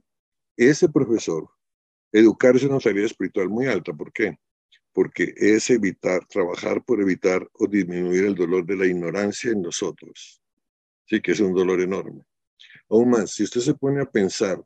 Ese 0.56 0.88
profesor, 0.88 1.48
educar 2.10 2.56
es 2.56 2.64
una 2.64 2.78
tarea 2.80 3.06
espiritual 3.06 3.48
muy 3.48 3.66
alta. 3.66 3.92
¿Por 3.92 4.12
qué? 4.12 4.36
Porque 4.92 5.32
es 5.36 5.70
evitar, 5.70 6.26
trabajar 6.26 6.84
por 6.84 7.00
evitar 7.00 7.48
o 7.54 7.66
disminuir 7.66 8.24
el 8.24 8.34
dolor 8.34 8.66
de 8.66 8.76
la 8.76 8.86
ignorancia 8.86 9.50
en 9.50 9.62
nosotros. 9.62 10.40
Sí, 11.06 11.20
que 11.20 11.32
es 11.32 11.40
un 11.40 11.54
dolor 11.54 11.80
enorme. 11.80 12.22
Aún 12.88 13.10
más, 13.10 13.32
si 13.32 13.44
usted 13.44 13.60
se 13.60 13.74
pone 13.74 14.02
a 14.02 14.10
pensar 14.10 14.62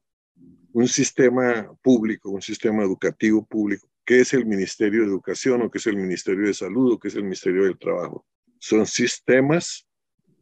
un 0.73 0.89
sistema 0.89 1.73
público, 1.83 2.31
un 2.31 2.43
sistema 2.43 2.83
educativo 2.83 3.45
público, 3.47 3.89
¿qué 4.05 4.21
es 4.21 4.35
el 4.35 4.47
Ministerio 4.47 5.03
de 5.03 5.09
Educación 5.09 5.63
o 5.63 5.71
qué 5.71 5.79
es 5.79 5.87
el 5.87 5.97
Ministerio 5.97 6.47
de 6.47 6.55
Salud 6.55 6.93
o 6.93 6.99
qué 6.99 7.09
es 7.09 7.15
el 7.15 7.23
Ministerio 7.23 7.65
del 7.65 7.79
Trabajo? 7.79 8.27
Son 8.59 8.87
sistemas 8.87 9.87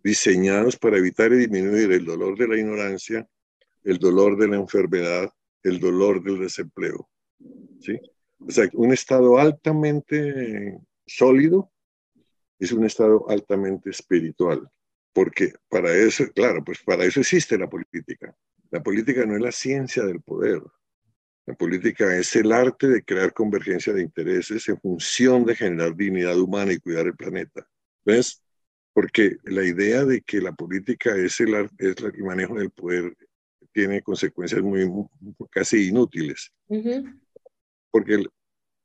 diseñados 0.02 0.76
para 0.76 0.98
evitar 0.98 1.32
y 1.32 1.36
disminuir 1.36 1.92
el 1.92 2.04
dolor 2.04 2.36
de 2.36 2.48
la 2.48 2.58
ignorancia, 2.58 3.28
el 3.84 3.98
dolor 3.98 4.36
de 4.38 4.48
la 4.48 4.56
enfermedad, 4.56 5.30
el 5.62 5.78
dolor 5.80 6.22
del 6.22 6.40
desempleo. 6.40 7.08
¿sí? 7.80 7.98
O 8.46 8.50
sea, 8.50 8.68
un 8.74 8.92
estado 8.92 9.38
altamente 9.38 10.78
sólido 11.06 11.70
es 12.58 12.72
un 12.72 12.84
estado 12.84 13.28
altamente 13.28 13.90
espiritual, 13.90 14.68
porque 15.12 15.52
para 15.68 15.92
eso, 15.92 16.24
claro, 16.34 16.62
pues 16.64 16.82
para 16.82 17.04
eso 17.04 17.20
existe 17.20 17.58
la 17.58 17.68
política. 17.68 18.34
La 18.70 18.82
política 18.82 19.24
no 19.26 19.36
es 19.36 19.42
la 19.42 19.52
ciencia 19.52 20.04
del 20.04 20.20
poder. 20.20 20.62
La 21.46 21.54
política 21.54 22.16
es 22.16 22.34
el 22.36 22.52
arte 22.52 22.88
de 22.88 23.02
crear 23.02 23.32
convergencia 23.32 23.92
de 23.92 24.02
intereses 24.02 24.68
en 24.68 24.80
función 24.80 25.44
de 25.44 25.56
generar 25.56 25.94
dignidad 25.94 26.38
humana 26.38 26.72
y 26.72 26.78
cuidar 26.78 27.06
el 27.06 27.16
planeta. 27.16 27.66
¿Ves? 28.04 28.42
Porque 28.92 29.36
la 29.44 29.64
idea 29.64 30.04
de 30.04 30.22
que 30.22 30.40
la 30.40 30.52
política 30.52 31.14
es 31.16 31.40
el, 31.40 31.68
es 31.78 31.96
el 31.98 32.24
manejo 32.24 32.54
del 32.54 32.70
poder 32.70 33.14
tiene 33.74 34.02
consecuencias 34.02 34.62
muy, 34.62 34.88
casi 35.50 35.88
inútiles. 35.88 36.50
Porque, 37.90 38.24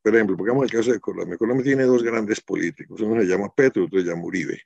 por 0.02 0.14
ejemplo, 0.14 0.36
pongamos 0.36 0.64
el 0.64 0.70
caso 0.70 0.92
de 0.92 1.00
Colombia. 1.00 1.36
Colombia 1.36 1.64
tiene 1.64 1.84
dos 1.84 2.02
grandes 2.02 2.40
políticos. 2.40 3.00
Uno 3.00 3.20
se 3.20 3.26
llama 3.26 3.54
Petro, 3.54 3.84
otro 3.84 4.00
se 4.00 4.06
llama 4.06 4.24
Uribe. 4.24 4.62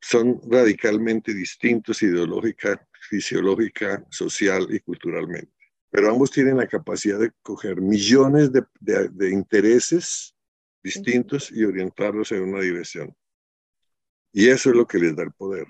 Son 0.00 0.40
radicalmente 0.50 1.32
distintos 1.32 2.02
ideológica, 2.02 2.84
fisiológica, 3.08 4.04
social 4.10 4.66
y 4.70 4.80
culturalmente 4.80 5.52
pero 5.92 6.10
ambos 6.10 6.30
tienen 6.30 6.56
la 6.56 6.66
capacidad 6.66 7.18
de 7.20 7.32
coger 7.42 7.82
millones 7.82 8.50
de, 8.50 8.64
de, 8.80 9.30
intereses 9.30 10.34
distintos 10.82 11.52
y 11.52 11.64
orientarlos 11.64 12.32
en 12.32 12.44
una 12.44 12.60
dirección. 12.60 13.14
Y 14.32 14.48
eso 14.48 14.70
es 14.70 14.76
lo 14.76 14.86
que 14.86 14.98
les 14.98 15.14
da 15.14 15.22
el 15.22 15.32
poder. 15.32 15.66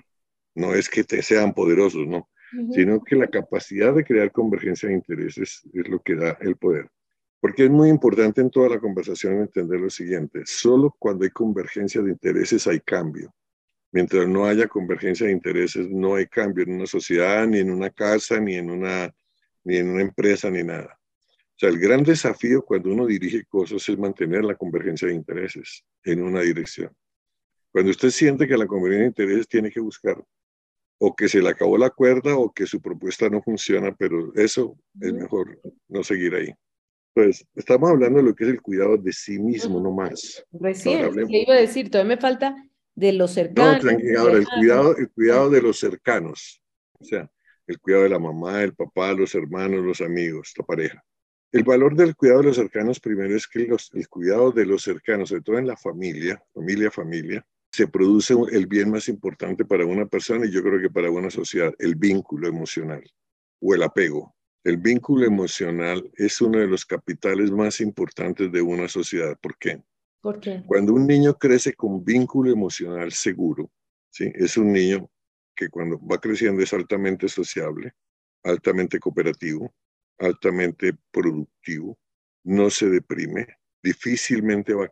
No 0.55 0.73
es 0.73 0.89
que 0.89 1.03
te 1.03 1.21
sean 1.21 1.53
poderosos, 1.53 2.07
no, 2.07 2.29
sino 2.71 3.03
que 3.03 3.17
la 3.17 3.27
capacidad 3.27 3.93
de 3.93 4.05
crear 4.05 4.31
convergencia 4.31 4.87
de 4.87 4.95
intereses 4.95 5.61
es 5.73 5.89
lo 5.89 6.01
que 6.01 6.15
da 6.15 6.37
el 6.39 6.55
poder. 6.55 6.87
Porque 7.43 7.65
es 7.65 7.69
muy 7.69 7.89
importante 7.89 8.39
en 8.39 8.49
toda 8.49 8.69
la 8.69 8.79
conversación 8.79 9.41
entender 9.41 9.77
lo 9.77 9.89
siguiente, 9.89 10.43
solo 10.45 10.95
cuando 10.97 11.25
hay 11.25 11.29
convergencia 11.29 12.01
de 12.01 12.11
intereses 12.11 12.65
hay 12.67 12.79
cambio. 12.79 13.35
Mientras 13.91 14.25
no 14.29 14.45
haya 14.45 14.65
convergencia 14.69 15.25
de 15.25 15.33
intereses, 15.33 15.89
no 15.89 16.15
hay 16.15 16.27
cambio 16.27 16.63
en 16.63 16.75
una 16.75 16.85
sociedad, 16.85 17.45
ni 17.45 17.59
en 17.59 17.69
una 17.69 17.89
casa, 17.89 18.39
ni 18.39 18.55
en 18.55 18.69
una 18.69 19.13
ni 19.65 19.75
en 19.75 19.89
una 19.89 20.03
empresa, 20.03 20.49
ni 20.49 20.63
nada. 20.63 20.97
O 20.97 21.57
sea, 21.57 21.67
el 21.67 21.79
gran 21.79 22.03
desafío 22.03 22.63
cuando 22.63 22.93
uno 22.93 23.05
dirige 23.05 23.43
cosas 23.43 23.89
es 23.89 23.97
mantener 23.97 24.45
la 24.45 24.55
convergencia 24.55 25.09
de 25.09 25.13
intereses 25.13 25.83
en 26.05 26.23
una 26.23 26.39
dirección. 26.39 26.95
Cuando 27.73 27.91
usted 27.91 28.11
siente 28.11 28.47
que 28.47 28.55
la 28.55 28.67
convergencia 28.67 29.03
de 29.03 29.07
intereses 29.07 29.49
tiene 29.49 29.69
que 29.69 29.81
buscar 29.81 30.23
o 30.97 31.13
que 31.13 31.27
se 31.27 31.41
le 31.41 31.49
acabó 31.49 31.77
la 31.77 31.89
cuerda 31.89 32.37
o 32.37 32.53
que 32.53 32.65
su 32.65 32.81
propuesta 32.81 33.27
no 33.27 33.41
funciona, 33.41 33.93
pero 33.93 34.33
eso 34.33 34.77
es 35.01 35.11
mejor 35.11 35.59
no 35.89 36.05
seguir 36.05 36.35
ahí. 36.35 36.55
Pues 37.13 37.45
estamos 37.55 37.89
hablando 37.89 38.19
de 38.19 38.25
lo 38.25 38.35
que 38.35 38.43
es 38.45 38.49
el 38.49 38.61
cuidado 38.61 38.97
de 38.97 39.13
sí 39.13 39.37
mismo, 39.37 39.79
no 39.79 39.91
más. 39.91 40.43
Recién, 40.51 41.13
le 41.15 41.41
iba 41.41 41.53
a 41.53 41.57
decir, 41.57 41.91
todavía 41.91 42.15
me 42.15 42.21
falta 42.21 42.55
de 42.95 43.13
los 43.13 43.31
cercanos. 43.31 43.75
No, 43.75 43.79
tranquilo, 43.81 44.19
ahora 44.19 44.37
el 44.37 44.47
cuidado, 44.47 44.97
el 44.97 45.09
cuidado 45.11 45.49
de 45.49 45.61
los 45.61 45.79
cercanos. 45.79 46.61
O 46.99 47.03
sea, 47.03 47.29
el 47.67 47.79
cuidado 47.79 48.03
de 48.03 48.09
la 48.09 48.19
mamá, 48.19 48.63
el 48.63 48.73
papá, 48.73 49.13
los 49.13 49.35
hermanos, 49.35 49.83
los 49.83 50.01
amigos, 50.01 50.53
la 50.57 50.65
pareja. 50.65 51.03
El 51.51 51.63
valor 51.63 51.95
del 51.95 52.15
cuidado 52.15 52.39
de 52.39 52.47
los 52.47 52.55
cercanos 52.55 52.99
primero 52.99 53.35
es 53.35 53.47
que 53.47 53.67
el 53.93 54.07
cuidado 54.09 54.51
de 54.51 54.65
los 54.65 54.81
cercanos, 54.81 55.29
sobre 55.29 55.43
todo 55.43 55.59
en 55.59 55.67
la 55.67 55.77
familia, 55.77 56.43
familia, 56.51 56.89
familia, 56.89 57.45
se 57.71 57.87
produce 57.87 58.35
el 58.51 58.67
bien 58.67 58.89
más 58.89 59.07
importante 59.07 59.63
para 59.65 59.85
una 59.85 60.07
persona 60.07 60.45
y 60.45 60.51
yo 60.51 60.63
creo 60.63 60.81
que 60.81 60.89
para 60.89 61.11
una 61.11 61.29
sociedad, 61.29 61.71
el 61.77 61.95
vínculo 61.95 62.47
emocional 62.47 63.03
o 63.59 63.75
el 63.75 63.83
apego. 63.83 64.35
El 64.63 64.77
vínculo 64.77 65.25
emocional 65.25 66.09
es 66.15 66.39
uno 66.39 66.59
de 66.59 66.67
los 66.67 66.85
capitales 66.85 67.51
más 67.51 67.81
importantes 67.81 68.49
de 68.49 68.61
una 68.61 68.87
sociedad. 68.87 69.37
¿Por 69.41 69.57
qué? 69.57 69.81
¿Por 70.21 70.39
qué? 70.39 70.63
Cuando 70.65 70.93
un 70.93 71.05
niño 71.05 71.33
crece 71.33 71.73
con 71.73 72.03
vínculo 72.03 72.49
emocional 72.49 73.11
seguro, 73.11 73.69
¿sí? 74.09 74.31
es 74.35 74.55
un 74.55 74.71
niño 74.71 75.09
que 75.53 75.67
cuando 75.67 75.99
va 76.07 76.17
creciendo 76.17 76.63
es 76.63 76.71
altamente 76.71 77.27
sociable, 77.27 77.93
altamente 78.43 78.99
cooperativo, 78.99 79.73
altamente 80.17 80.93
productivo, 81.11 81.97
no 82.45 82.69
se 82.69 82.89
deprime, 82.89 83.47
difícilmente 83.81 84.73
va 84.73 84.85
a 84.85 84.91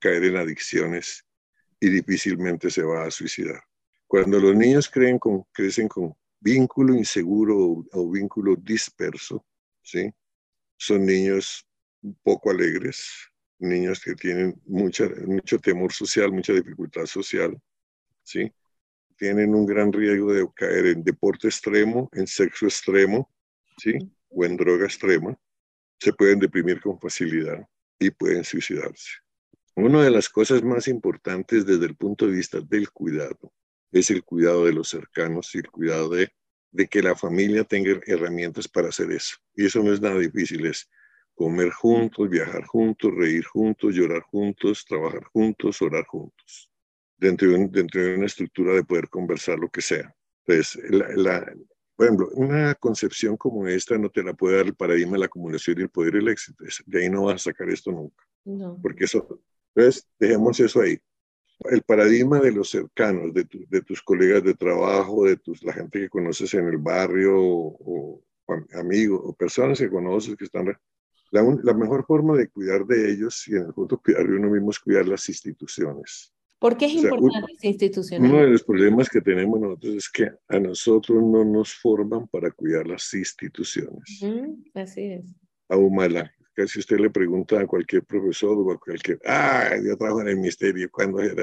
caer 0.00 0.24
en 0.24 0.36
adicciones 0.36 1.24
y 1.78 1.88
difícilmente 1.88 2.68
se 2.68 2.82
va 2.82 3.04
a 3.04 3.10
suicidar. 3.12 3.62
Cuando 4.08 4.40
los 4.40 4.56
niños 4.56 4.88
creen 4.88 5.20
con, 5.20 5.44
crecen 5.52 5.86
con 5.86 6.16
vínculo 6.44 6.94
inseguro 6.94 7.86
o, 7.90 8.10
vínculo 8.10 8.54
disperso, 8.56 9.44
¿sí? 9.82 10.12
son 10.76 11.06
niños 11.06 11.66
poco 12.22 12.50
alegres, 12.50 13.08
niños 13.58 13.98
que 14.00 14.14
tienen 14.14 14.60
mucha, 14.66 15.08
mucho 15.26 15.58
temor 15.58 15.90
social, 15.90 16.30
mucha 16.30 16.52
dificultad 16.52 17.06
social, 17.06 17.58
¿sí? 18.22 18.52
tienen 19.16 19.54
un 19.54 19.64
gran 19.64 19.90
riesgo 19.90 20.34
de 20.34 20.46
caer 20.54 20.86
en 20.86 21.02
deporte 21.02 21.48
extremo, 21.48 22.10
en 22.12 22.26
sexo 22.26 22.66
extremo, 22.66 23.32
¿sí? 23.78 23.92
O 24.28 24.44
en 24.44 24.56
droga 24.56 24.84
extrema. 24.84 25.38
Se 25.98 26.12
pueden 26.12 26.40
deprimir 26.40 26.80
con 26.80 26.98
facilidad 26.98 27.66
y 27.98 28.10
pueden 28.10 28.42
suicidarse. 28.42 29.10
Una 29.76 30.02
de 30.02 30.10
las 30.10 30.28
cosas 30.28 30.62
más 30.64 30.88
importantes 30.88 31.64
desde 31.64 31.86
el 31.86 31.96
punto 31.96 32.26
de 32.26 32.32
vista 32.32 32.60
del 32.60 32.90
cuidado 32.90 33.52
es 34.00 34.10
el 34.10 34.24
cuidado 34.24 34.64
de 34.64 34.72
los 34.72 34.88
cercanos 34.88 35.54
y 35.54 35.58
el 35.58 35.70
cuidado 35.70 36.08
de, 36.10 36.30
de 36.72 36.86
que 36.88 37.02
la 37.02 37.14
familia 37.14 37.64
tenga 37.64 38.00
herramientas 38.06 38.68
para 38.68 38.88
hacer 38.88 39.10
eso. 39.12 39.36
Y 39.54 39.66
eso 39.66 39.82
no 39.82 39.92
es 39.92 40.00
nada 40.00 40.18
difícil, 40.18 40.66
es 40.66 40.90
comer 41.34 41.70
juntos, 41.70 42.28
viajar 42.28 42.64
juntos, 42.64 43.12
reír 43.14 43.44
juntos, 43.44 43.94
llorar 43.94 44.22
juntos, 44.22 44.84
trabajar 44.84 45.24
juntos, 45.32 45.80
orar 45.82 46.04
juntos 46.06 46.70
dentro 47.16 47.50
de, 47.50 47.68
dentro 47.68 48.02
de 48.02 48.16
una 48.16 48.26
estructura 48.26 48.74
de 48.74 48.84
poder 48.84 49.08
conversar 49.08 49.58
lo 49.58 49.68
que 49.68 49.80
sea. 49.80 50.14
Entonces, 50.46 50.82
la, 50.90 51.54
por 51.96 52.06
ejemplo, 52.06 52.28
una 52.34 52.74
concepción 52.74 53.36
como 53.36 53.66
esta 53.68 53.96
no 53.96 54.10
te 54.10 54.22
la 54.22 54.34
puede 54.34 54.56
dar 54.56 54.66
el 54.66 54.74
paradigma 54.74 55.12
de 55.12 55.20
la 55.20 55.26
acumulación 55.26 55.78
y 55.78 55.82
el 55.82 55.90
poder 55.90 56.16
y 56.16 56.18
el 56.18 56.28
éxito. 56.28 56.64
De 56.86 57.02
ahí 57.02 57.10
no 57.10 57.24
vas 57.24 57.36
a 57.36 57.50
sacar 57.50 57.70
esto 57.70 57.92
nunca. 57.92 58.24
No. 58.44 58.78
Porque 58.82 59.04
eso, 59.04 59.40
entonces, 59.74 60.06
dejemos 60.18 60.58
eso 60.60 60.80
ahí. 60.80 60.98
El 61.60 61.82
paradigma 61.82 62.40
de 62.40 62.52
los 62.52 62.70
cercanos, 62.70 63.32
de, 63.32 63.46
de 63.68 63.82
tus 63.82 64.02
colegas 64.02 64.42
de 64.42 64.54
trabajo, 64.54 65.24
de 65.24 65.36
tus, 65.36 65.62
la 65.62 65.72
gente 65.72 66.00
que 66.00 66.08
conoces 66.08 66.52
en 66.54 66.66
el 66.68 66.78
barrio, 66.78 67.34
o, 67.36 68.22
amigos, 68.74 69.20
o 69.24 69.32
personas 69.34 69.78
que 69.78 69.88
conoces 69.88 70.36
que 70.36 70.44
están... 70.44 70.66
La, 71.30 71.42
la 71.62 71.74
mejor 71.74 72.04
forma 72.06 72.36
de 72.36 72.48
cuidar 72.48 72.86
de 72.86 73.10
ellos 73.10 73.48
y 73.48 73.52
en 73.52 73.66
el 73.66 73.72
fondo 73.72 74.00
cuidar 74.00 74.26
de 74.26 74.36
uno 74.36 74.50
mismo 74.50 74.70
es 74.70 74.78
cuidar 74.78 75.08
las 75.08 75.28
instituciones. 75.28 76.32
¿Por 76.64 76.78
qué 76.78 76.86
es 76.86 76.94
importante 76.94 77.52
esa 77.52 77.66
institución? 77.66 78.24
Uno 78.24 78.38
de 78.38 78.48
los 78.48 78.62
problemas 78.62 79.10
que 79.10 79.20
tenemos 79.20 79.60
nosotros 79.60 79.94
es 79.96 80.08
que 80.08 80.30
a 80.48 80.58
nosotros 80.58 81.22
no 81.22 81.44
nos 81.44 81.74
forman 81.74 82.26
para 82.28 82.50
cuidar 82.50 82.86
las 82.86 83.12
instituciones. 83.12 84.24
así 84.74 85.02
es. 85.02 85.26
Aún 85.68 85.94
mala. 85.94 86.32
Casi 86.54 86.78
usted 86.78 86.98
le 86.98 87.10
pregunta 87.10 87.60
a 87.60 87.66
cualquier 87.66 88.04
profesor 88.04 88.56
o 88.56 88.72
a 88.72 88.78
cualquier, 88.78 89.20
ah, 89.26 89.74
yo 89.84 89.96
trabajo 89.96 90.20
en 90.20 90.28
el 90.28 90.36
ministerio, 90.36 90.88
¿cuándo? 90.90 91.20
Yo 91.22 91.34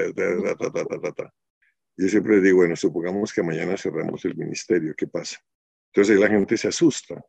siempre 2.08 2.40
digo, 2.40 2.58
bueno, 2.58 2.74
supongamos 2.74 3.32
que 3.32 3.42
mañana 3.42 3.76
cerramos 3.76 4.24
el 4.24 4.36
ministerio, 4.36 4.94
¿qué 4.96 5.06
pasa? 5.06 5.38
Entonces 5.92 6.18
la 6.18 6.28
gente 6.28 6.56
se 6.56 6.68
asusta, 6.68 7.22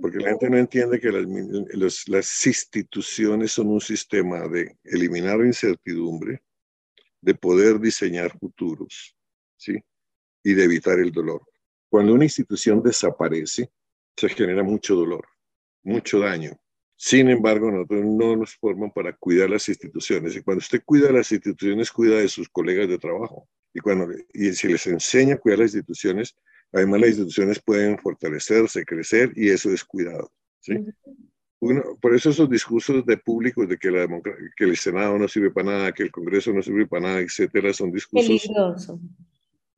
porque 0.00 0.18
la 0.18 0.30
gente 0.30 0.48
no 0.48 0.58
entiende 0.58 1.00
que 1.00 1.10
las, 1.10 2.06
las 2.06 2.46
instituciones 2.46 3.50
son 3.50 3.66
un 3.66 3.80
sistema 3.80 4.46
de 4.46 4.78
eliminar 4.84 5.40
incertidumbre, 5.40 6.40
de 7.20 7.34
poder 7.34 7.80
diseñar 7.80 8.38
futuros, 8.38 9.16
¿sí? 9.56 9.76
Y 10.44 10.54
de 10.54 10.62
evitar 10.62 11.00
el 11.00 11.10
dolor. 11.10 11.42
Cuando 11.88 12.14
una 12.14 12.24
institución 12.24 12.80
desaparece, 12.80 13.72
se 14.16 14.28
genera 14.28 14.62
mucho 14.62 14.94
dolor, 14.94 15.26
mucho 15.82 16.20
daño. 16.20 16.56
Sin 16.96 17.28
embargo, 17.28 17.70
nosotros 17.70 18.04
no 18.04 18.36
nos 18.36 18.54
forman 18.56 18.90
para 18.90 19.14
cuidar 19.14 19.50
las 19.50 19.68
instituciones. 19.68 20.34
Y 20.34 20.42
cuando 20.42 20.60
usted 20.60 20.82
cuida 20.84 21.12
las 21.12 21.30
instituciones, 21.30 21.90
cuida 21.90 22.18
de 22.18 22.28
sus 22.28 22.48
colegas 22.48 22.88
de 22.88 22.98
trabajo. 22.98 23.46
Y, 23.74 23.80
cuando, 23.80 24.08
y 24.32 24.52
si 24.52 24.68
les 24.68 24.86
enseña 24.86 25.34
a 25.34 25.38
cuidar 25.38 25.58
las 25.58 25.74
instituciones, 25.74 26.34
además 26.72 27.00
las 27.00 27.10
instituciones 27.10 27.60
pueden 27.60 27.98
fortalecerse, 27.98 28.84
crecer, 28.86 29.30
y 29.36 29.50
eso 29.50 29.70
es 29.70 29.84
cuidado. 29.84 30.32
¿sí? 30.60 30.74
por 32.00 32.14
eso 32.14 32.30
esos 32.30 32.48
discursos 32.48 33.04
de 33.06 33.16
públicos 33.16 33.68
de 33.68 33.78
que, 33.78 33.90
la 33.90 34.06
que 34.56 34.64
el 34.64 34.76
Senado 34.76 35.18
no 35.18 35.26
sirve 35.26 35.50
para 35.50 35.70
nada, 35.70 35.92
que 35.92 36.02
el 36.02 36.10
Congreso 36.10 36.52
no 36.52 36.62
sirve 36.62 36.86
para 36.86 37.08
nada, 37.08 37.20
etcétera, 37.20 37.72
son 37.72 37.92
discursos 37.92 38.28
peligrosos. 38.28 39.00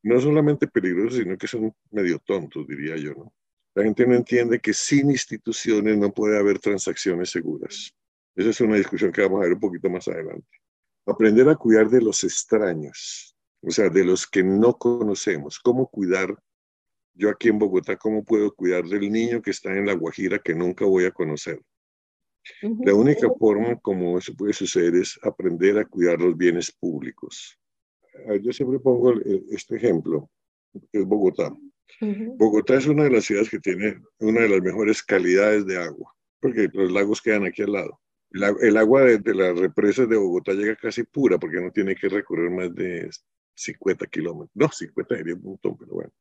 No 0.03 0.21
solamente 0.21 0.67
peligrosos, 0.67 1.19
sino 1.19 1.37
que 1.37 1.47
son 1.47 1.73
medio 1.91 2.19
tontos, 2.19 2.67
diría 2.67 2.97
yo, 2.97 3.15
¿no? 3.15 3.33
La 3.79 3.85
gente 3.85 4.05
no 4.09 4.17
entiende 4.17 4.59
que 4.59 4.75
sin 4.75 5.09
instituciones 5.09 5.97
no 5.97 6.13
puede 6.13 6.37
haber 6.37 6.59
transacciones 6.59 7.31
seguras. 7.31 7.95
Esa 8.35 8.51
es 8.51 8.61
una 8.61 8.75
discusión 8.75 9.13
que 9.13 9.21
vamos 9.21 9.39
a 9.39 9.45
ver 9.45 9.53
un 9.53 9.61
poquito 9.61 9.89
más 9.89 10.09
adelante. 10.09 10.49
Aprender 11.07 11.49
a 11.49 11.55
cuidar 11.55 11.89
de 11.89 12.03
los 12.03 12.25
extraños, 12.25 13.37
o 13.63 13.71
sea, 13.71 13.89
de 13.89 14.05
los 14.05 14.27
que 14.27 14.43
no 14.43 14.77
conocemos. 14.77 15.61
¿Cómo 15.61 15.87
cuidar 15.87 16.37
yo 17.15 17.31
aquí 17.31 17.51
en 17.51 17.61
Bogotá, 17.61 17.97
¿cómo 17.97 18.25
puedo 18.25 18.53
cuidar 18.53 18.83
del 18.83 19.13
niño 19.13 19.41
que 19.41 19.53
está 19.53 19.73
en 19.73 19.87
La 19.87 19.93
Guajira 19.93 20.41
que 20.41 20.57
nunca 20.57 20.85
voy 20.85 21.05
a 21.05 21.13
conocer? 21.13 21.63
La 22.85 22.95
única 22.95 23.29
forma 23.39 23.79
como 23.79 24.19
eso 24.19 24.35
puede 24.35 24.55
suceder 24.55 24.97
es 24.97 25.21
aprender 25.23 25.79
a 25.79 25.85
cuidar 25.85 26.21
los 26.21 26.37
bienes 26.37 26.73
públicos. 26.73 27.57
Ah, 28.27 28.35
yo 28.43 28.53
siempre 28.53 28.81
pongo 28.81 29.13
este 29.53 29.77
ejemplo, 29.77 30.29
es 30.91 31.05
Bogotá. 31.05 31.57
Bogotá 32.37 32.75
es 32.77 32.87
una 32.87 33.05
de 33.05 33.11
las 33.11 33.25
ciudades 33.25 33.51
que 33.51 33.59
tiene 33.59 34.01
una 34.19 34.43
de 34.43 34.49
las 34.49 34.61
mejores 34.61 35.03
calidades 35.03 35.67
de 35.67 35.79
agua. 35.79 36.15
porque 36.41 36.69
los 36.73 36.93
lagos 36.93 37.21
quedan 37.21 37.47
aquí 37.47 37.63
al 37.63 37.73
lado. 37.73 38.01
El, 38.31 38.77
agua 38.77 39.05
de, 39.05 39.35
las 39.35 39.59
represas 39.59 40.09
de 40.09 40.17
Bogotá 40.17 40.53
llega 40.53 40.77
casi 40.77 41.03
pura 41.03 41.39
porque 41.39 41.61
no 41.61 41.73
tiene 41.73 41.97
que 41.97 42.09
recorrer 42.09 42.51
más 42.51 42.75
de 42.75 43.11
50 43.55 44.07
kilómetros. 44.07 44.51
No, 44.55 44.71
50 44.71 45.17
sería 45.17 45.35
un 45.35 45.43
montón, 45.43 45.77
pero 45.79 45.93
bueno. 45.93 46.13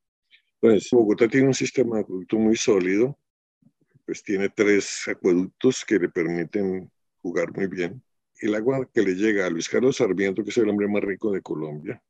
Entonces, 0.61 0.89
Bogotá 0.91 1.27
tiene 1.27 1.47
un 1.47 1.53
sistema 1.53 1.97
de 1.97 2.01
acueducto 2.01 2.37
muy 2.37 2.55
sólido, 2.55 3.17
pues 4.05 4.23
tiene 4.23 4.49
tres 4.49 5.07
acueductos 5.07 5.83
que 5.85 5.99
le 5.99 6.09
permiten 6.09 6.89
jugar 7.21 7.55
muy 7.55 7.67
bien. 7.67 8.01
El 8.39 8.55
agua 8.55 8.89
que 8.91 9.01
le 9.01 9.13
llega 9.13 9.45
a 9.45 9.49
Luis 9.49 9.69
Carlos 9.69 9.97
Sarmiento, 9.97 10.43
que 10.43 10.49
es 10.49 10.57
el 10.57 10.69
hombre 10.69 10.87
más 10.87 11.03
rico 11.03 11.31
de 11.31 11.41
Colombia, 11.41 12.01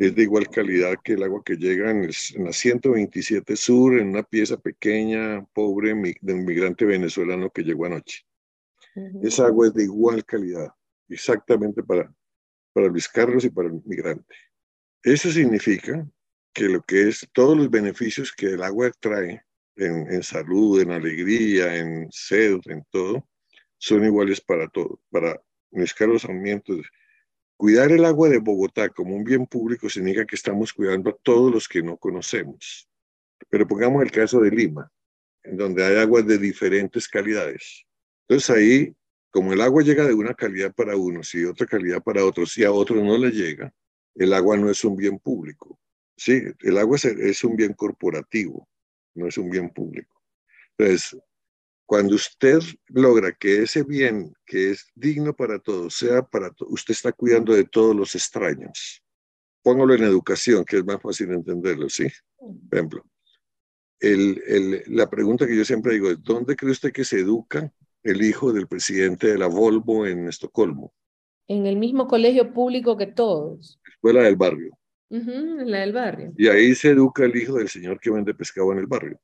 es 0.00 0.14
de 0.14 0.22
igual 0.22 0.48
calidad 0.48 0.94
que 1.04 1.12
el 1.12 1.22
agua 1.22 1.42
que 1.44 1.56
llega 1.56 1.90
en, 1.90 2.08
la 2.38 2.52
127 2.52 3.56
Sur, 3.56 3.98
en 3.98 4.08
una 4.08 4.22
pieza 4.22 4.56
pequeña, 4.56 5.44
pobre, 5.52 5.94
de 6.20 6.32
un 6.32 6.44
migrante 6.44 6.84
venezolano 6.84 7.50
que 7.50 7.62
llegó 7.62 7.86
anoche. 7.86 8.24
Esa 9.22 9.46
agua 9.46 9.68
es 9.68 9.74
de 9.74 9.84
igual 9.84 10.24
calidad, 10.24 10.68
exactamente 11.08 11.82
para, 11.82 12.12
para 12.72 12.88
Luis 12.88 13.08
Carlos 13.08 13.44
y 13.44 13.50
para 13.50 13.68
el 13.68 13.80
migrante. 13.84 14.34
Eso 15.02 15.30
significa 15.30 16.04
que 16.52 16.64
lo 16.64 16.82
que 16.82 17.08
es 17.08 17.28
todos 17.32 17.56
los 17.56 17.70
beneficios 17.70 18.32
que 18.32 18.46
el 18.46 18.62
agua 18.62 18.90
trae 18.98 19.42
en, 19.76 20.12
en 20.12 20.22
salud, 20.22 20.80
en 20.80 20.90
alegría, 20.90 21.76
en 21.76 22.08
sed, 22.10 22.58
en 22.64 22.84
todo, 22.90 23.28
son 23.76 24.04
iguales 24.04 24.40
para 24.40 24.68
todos. 24.68 24.98
Para 25.10 25.40
Luis 25.70 25.94
Carlos 25.94 26.22
Sarmiento 26.22 26.74
Cuidar 27.58 27.90
el 27.90 28.04
agua 28.04 28.28
de 28.28 28.38
Bogotá 28.38 28.88
como 28.88 29.16
un 29.16 29.24
bien 29.24 29.44
público 29.44 29.90
significa 29.90 30.24
que 30.24 30.36
estamos 30.36 30.72
cuidando 30.72 31.10
a 31.10 31.16
todos 31.24 31.52
los 31.52 31.66
que 31.66 31.82
no 31.82 31.96
conocemos. 31.96 32.88
Pero 33.50 33.66
pongamos 33.66 34.00
el 34.04 34.12
caso 34.12 34.38
de 34.38 34.52
Lima, 34.52 34.88
en 35.42 35.56
donde 35.56 35.84
hay 35.84 35.96
aguas 35.96 36.24
de 36.24 36.38
diferentes 36.38 37.08
calidades. 37.08 37.84
Entonces 38.28 38.56
ahí, 38.56 38.96
como 39.32 39.52
el 39.52 39.60
agua 39.60 39.82
llega 39.82 40.06
de 40.06 40.14
una 40.14 40.34
calidad 40.34 40.72
para 40.72 40.96
unos 40.96 41.34
y 41.34 41.44
otra 41.44 41.66
calidad 41.66 42.00
para 42.00 42.24
otros, 42.24 42.56
y 42.56 42.62
a 42.62 42.70
otros 42.70 43.02
no 43.02 43.18
le 43.18 43.32
llega, 43.32 43.74
el 44.14 44.34
agua 44.34 44.56
no 44.56 44.70
es 44.70 44.84
un 44.84 44.96
bien 44.96 45.18
público. 45.18 45.80
Sí, 46.16 46.40
el 46.60 46.78
agua 46.78 46.96
es 47.02 47.42
un 47.42 47.56
bien 47.56 47.72
corporativo, 47.72 48.68
no 49.16 49.26
es 49.26 49.36
un 49.36 49.50
bien 49.50 49.70
público. 49.70 50.22
Entonces, 50.76 51.18
cuando 51.88 52.16
usted 52.16 52.58
logra 52.88 53.32
que 53.32 53.62
ese 53.62 53.82
bien 53.82 54.34
que 54.44 54.72
es 54.72 54.88
digno 54.94 55.34
para 55.34 55.58
todos 55.58 55.94
sea 55.94 56.20
para 56.20 56.50
todos, 56.50 56.70
usted 56.70 56.92
está 56.92 57.12
cuidando 57.12 57.54
de 57.54 57.64
todos 57.64 57.96
los 57.96 58.14
extraños. 58.14 59.02
Póngalo 59.62 59.94
en 59.94 60.02
educación, 60.02 60.66
que 60.66 60.76
es 60.76 60.84
más 60.84 61.00
fácil 61.00 61.32
entenderlo, 61.32 61.88
¿sí? 61.88 62.06
Por 62.36 62.78
ejemplo, 62.78 63.06
el, 64.00 64.42
el, 64.46 64.82
la 64.88 65.08
pregunta 65.08 65.46
que 65.46 65.56
yo 65.56 65.64
siempre 65.64 65.94
digo 65.94 66.10
es, 66.10 66.22
¿dónde 66.22 66.56
cree 66.56 66.72
usted 66.72 66.92
que 66.92 67.06
se 67.06 67.20
educa 67.20 67.72
el 68.02 68.20
hijo 68.20 68.52
del 68.52 68.68
presidente 68.68 69.28
de 69.28 69.38
la 69.38 69.46
Volvo 69.46 70.06
en 70.06 70.28
Estocolmo? 70.28 70.92
En 71.46 71.64
el 71.64 71.76
mismo 71.76 72.06
colegio 72.06 72.52
público 72.52 72.98
que 72.98 73.06
todos. 73.06 73.80
Escuela 73.90 74.24
del 74.24 74.36
barrio. 74.36 74.78
la 75.08 75.78
del 75.78 75.94
barrio. 75.94 76.34
Y 76.36 76.48
ahí 76.48 76.74
se 76.74 76.90
educa 76.90 77.24
el 77.24 77.34
hijo 77.34 77.54
del 77.54 77.70
señor 77.70 77.98
que 77.98 78.10
vende 78.10 78.34
pescado 78.34 78.72
en 78.72 78.78
el 78.78 78.86
barrio. 78.86 79.18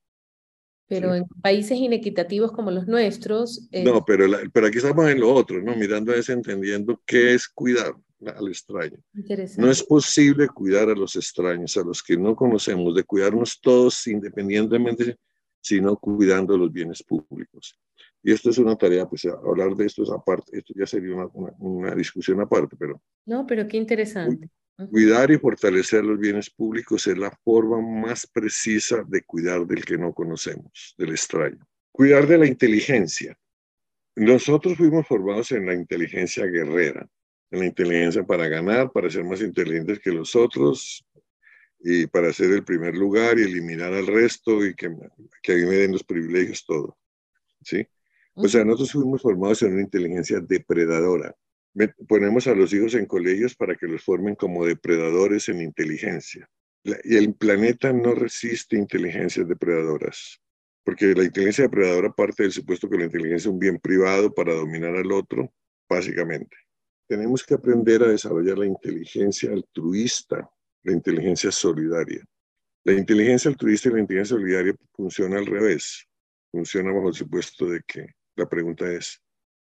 Pero 0.86 1.14
en 1.14 1.24
países 1.42 1.78
inequitativos 1.78 2.52
como 2.52 2.70
los 2.70 2.86
nuestros... 2.86 3.68
Eh, 3.72 3.84
no, 3.84 4.04
pero, 4.04 4.26
pero 4.52 4.66
aquí 4.66 4.78
estamos 4.78 5.08
en 5.08 5.20
lo 5.20 5.32
otro, 5.32 5.60
¿no? 5.62 5.74
Mirando 5.74 6.12
a 6.12 6.16
eso, 6.16 6.32
entendiendo 6.32 7.00
qué 7.06 7.34
es 7.34 7.48
cuidar 7.48 7.94
al 8.26 8.48
extraño. 8.48 8.98
No 9.56 9.70
es 9.70 9.82
posible 9.82 10.48
cuidar 10.48 10.88
a 10.88 10.94
los 10.94 11.16
extraños, 11.16 11.76
a 11.76 11.82
los 11.82 12.02
que 12.02 12.16
no 12.16 12.34
conocemos, 12.36 12.94
de 12.94 13.04
cuidarnos 13.04 13.60
todos 13.60 14.06
independientemente, 14.06 15.16
sino 15.60 15.96
cuidando 15.96 16.56
los 16.56 16.72
bienes 16.72 17.02
públicos. 17.02 17.78
Y 18.22 18.32
esto 18.32 18.50
es 18.50 18.58
una 18.58 18.76
tarea, 18.76 19.06
pues 19.06 19.24
hablar 19.26 19.74
de 19.74 19.86
esto 19.86 20.02
es 20.02 20.10
aparte, 20.10 20.56
esto 20.58 20.72
ya 20.76 20.86
sería 20.86 21.14
una, 21.14 21.52
una 21.58 21.94
discusión 21.94 22.40
aparte, 22.40 22.76
pero... 22.78 23.02
No, 23.26 23.46
pero 23.46 23.66
qué 23.66 23.76
interesante. 23.76 24.48
Cuidar 24.90 25.30
y 25.30 25.38
fortalecer 25.38 26.04
los 26.04 26.18
bienes 26.18 26.50
públicos 26.50 27.06
es 27.06 27.16
la 27.16 27.30
forma 27.44 27.80
más 27.80 28.26
precisa 28.26 29.04
de 29.06 29.22
cuidar 29.22 29.64
del 29.66 29.84
que 29.84 29.96
no 29.96 30.12
conocemos, 30.12 30.96
del 30.98 31.10
extraño. 31.10 31.64
Cuidar 31.92 32.26
de 32.26 32.38
la 32.38 32.46
inteligencia. 32.46 33.38
Nosotros 34.16 34.76
fuimos 34.76 35.06
formados 35.06 35.52
en 35.52 35.66
la 35.66 35.74
inteligencia 35.74 36.44
guerrera, 36.46 37.08
en 37.52 37.60
la 37.60 37.66
inteligencia 37.66 38.24
para 38.24 38.48
ganar, 38.48 38.90
para 38.90 39.08
ser 39.08 39.22
más 39.22 39.40
inteligentes 39.42 40.00
que 40.00 40.10
los 40.10 40.34
otros 40.34 41.06
y 41.78 42.08
para 42.08 42.32
ser 42.32 42.50
el 42.50 42.64
primer 42.64 42.96
lugar 42.96 43.38
y 43.38 43.42
eliminar 43.42 43.92
al 43.92 44.08
resto 44.08 44.64
y 44.64 44.74
que, 44.74 44.90
que 45.40 45.52
a 45.52 45.56
mí 45.56 45.66
me 45.66 45.76
den 45.76 45.92
los 45.92 46.02
privilegios, 46.02 46.64
todo. 46.66 46.98
¿Sí? 47.62 47.86
O 48.34 48.48
sea, 48.48 48.64
nosotros 48.64 48.90
fuimos 48.90 49.22
formados 49.22 49.62
en 49.62 49.74
una 49.74 49.82
inteligencia 49.82 50.40
depredadora 50.40 51.32
ponemos 52.06 52.46
a 52.46 52.54
los 52.54 52.72
hijos 52.72 52.94
en 52.94 53.06
colegios 53.06 53.54
para 53.54 53.74
que 53.76 53.86
los 53.86 54.02
formen 54.02 54.34
como 54.34 54.64
depredadores 54.64 55.48
en 55.48 55.60
inteligencia. 55.60 56.48
y 57.04 57.16
el 57.16 57.34
planeta 57.34 57.94
no 57.94 58.14
resiste 58.14 58.76
inteligencias 58.76 59.48
depredadoras, 59.48 60.38
porque 60.84 61.14
la 61.14 61.24
inteligencia 61.24 61.64
depredadora 61.64 62.12
parte 62.12 62.42
del 62.42 62.52
supuesto 62.52 62.90
que 62.90 62.98
la 62.98 63.04
inteligencia 63.04 63.48
es 63.48 63.52
un 63.52 63.58
bien 63.58 63.78
privado 63.78 64.34
para 64.34 64.52
dominar 64.52 64.94
al 64.94 65.10
otro, 65.10 65.50
básicamente. 65.88 66.54
Tenemos 67.08 67.42
que 67.42 67.54
aprender 67.54 68.02
a 68.02 68.08
desarrollar 68.08 68.58
la 68.58 68.66
inteligencia 68.66 69.50
altruista, 69.50 70.48
la 70.82 70.92
inteligencia 70.92 71.50
solidaria. 71.50 72.22
La 72.84 72.92
inteligencia 72.92 73.50
altruista 73.50 73.88
y 73.88 73.92
la 73.92 74.00
inteligencia 74.00 74.36
solidaria 74.36 74.74
funciona 74.92 75.38
al 75.38 75.46
revés. 75.46 76.06
Funciona 76.52 76.92
bajo 76.92 77.08
el 77.08 77.14
supuesto 77.14 77.66
de 77.66 77.80
que 77.86 78.06
la 78.36 78.46
pregunta 78.46 78.90
es, 78.90 79.22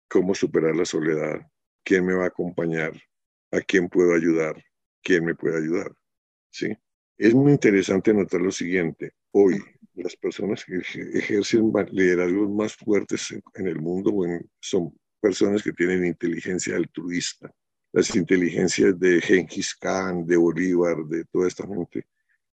¿cómo 0.08 0.34
superar 0.36 0.76
la 0.76 0.84
soledad? 0.84 1.40
Quién 1.88 2.04
me 2.04 2.12
va 2.12 2.24
a 2.24 2.28
acompañar, 2.28 2.92
a 3.50 3.60
quién 3.62 3.88
puedo 3.88 4.14
ayudar, 4.14 4.62
quién 5.02 5.24
me 5.24 5.34
puede 5.34 5.56
ayudar. 5.56 5.90
¿sí? 6.50 6.76
Es 7.16 7.32
muy 7.32 7.52
interesante 7.52 8.12
notar 8.12 8.42
lo 8.42 8.50
siguiente. 8.50 9.12
Hoy, 9.30 9.58
las 9.94 10.14
personas 10.14 10.66
que 10.66 10.82
ejercen 11.18 11.72
liderazgos 11.92 12.50
más 12.50 12.76
fuertes 12.76 13.34
en, 13.54 13.66
el 13.66 13.80
mundo 13.80 14.12
son 14.60 14.94
personas 15.18 15.62
que 15.62 15.72
tienen 15.72 16.04
inteligencia 16.04 16.76
altruista. 16.76 17.50
Las 17.90 18.14
inteligencias 18.14 18.98
de 19.00 19.22
Genghis 19.22 19.74
Khan, 19.74 20.26
de 20.26 20.36
Bolívar, 20.36 20.98
de 21.06 21.24
toda 21.24 21.48
esta 21.48 21.66
gente, 21.66 22.06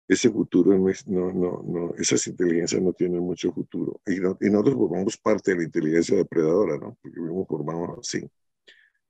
ese 0.06 0.28
futuro 0.28 0.76
no 0.76 0.90
es, 0.90 1.08
no, 1.08 1.32
no, 1.32 1.64
no, 1.66 1.94
esas 1.96 2.26
inteligencias 2.26 2.82
no 2.82 2.92
tienen 2.92 3.20
mucho 3.20 3.50
futuro. 3.50 3.98
Y, 4.06 4.16
y 4.16 4.50
nosotros 4.50 4.74
formamos 4.74 5.16
parte 5.16 5.52
de 5.52 5.56
la 5.56 5.64
inteligencia 5.64 6.18
depredadora, 6.18 6.76
¿no? 6.76 6.98
Porque 7.00 7.18
vivimos 7.18 7.48
formamos 7.48 7.98
así. 7.98 8.28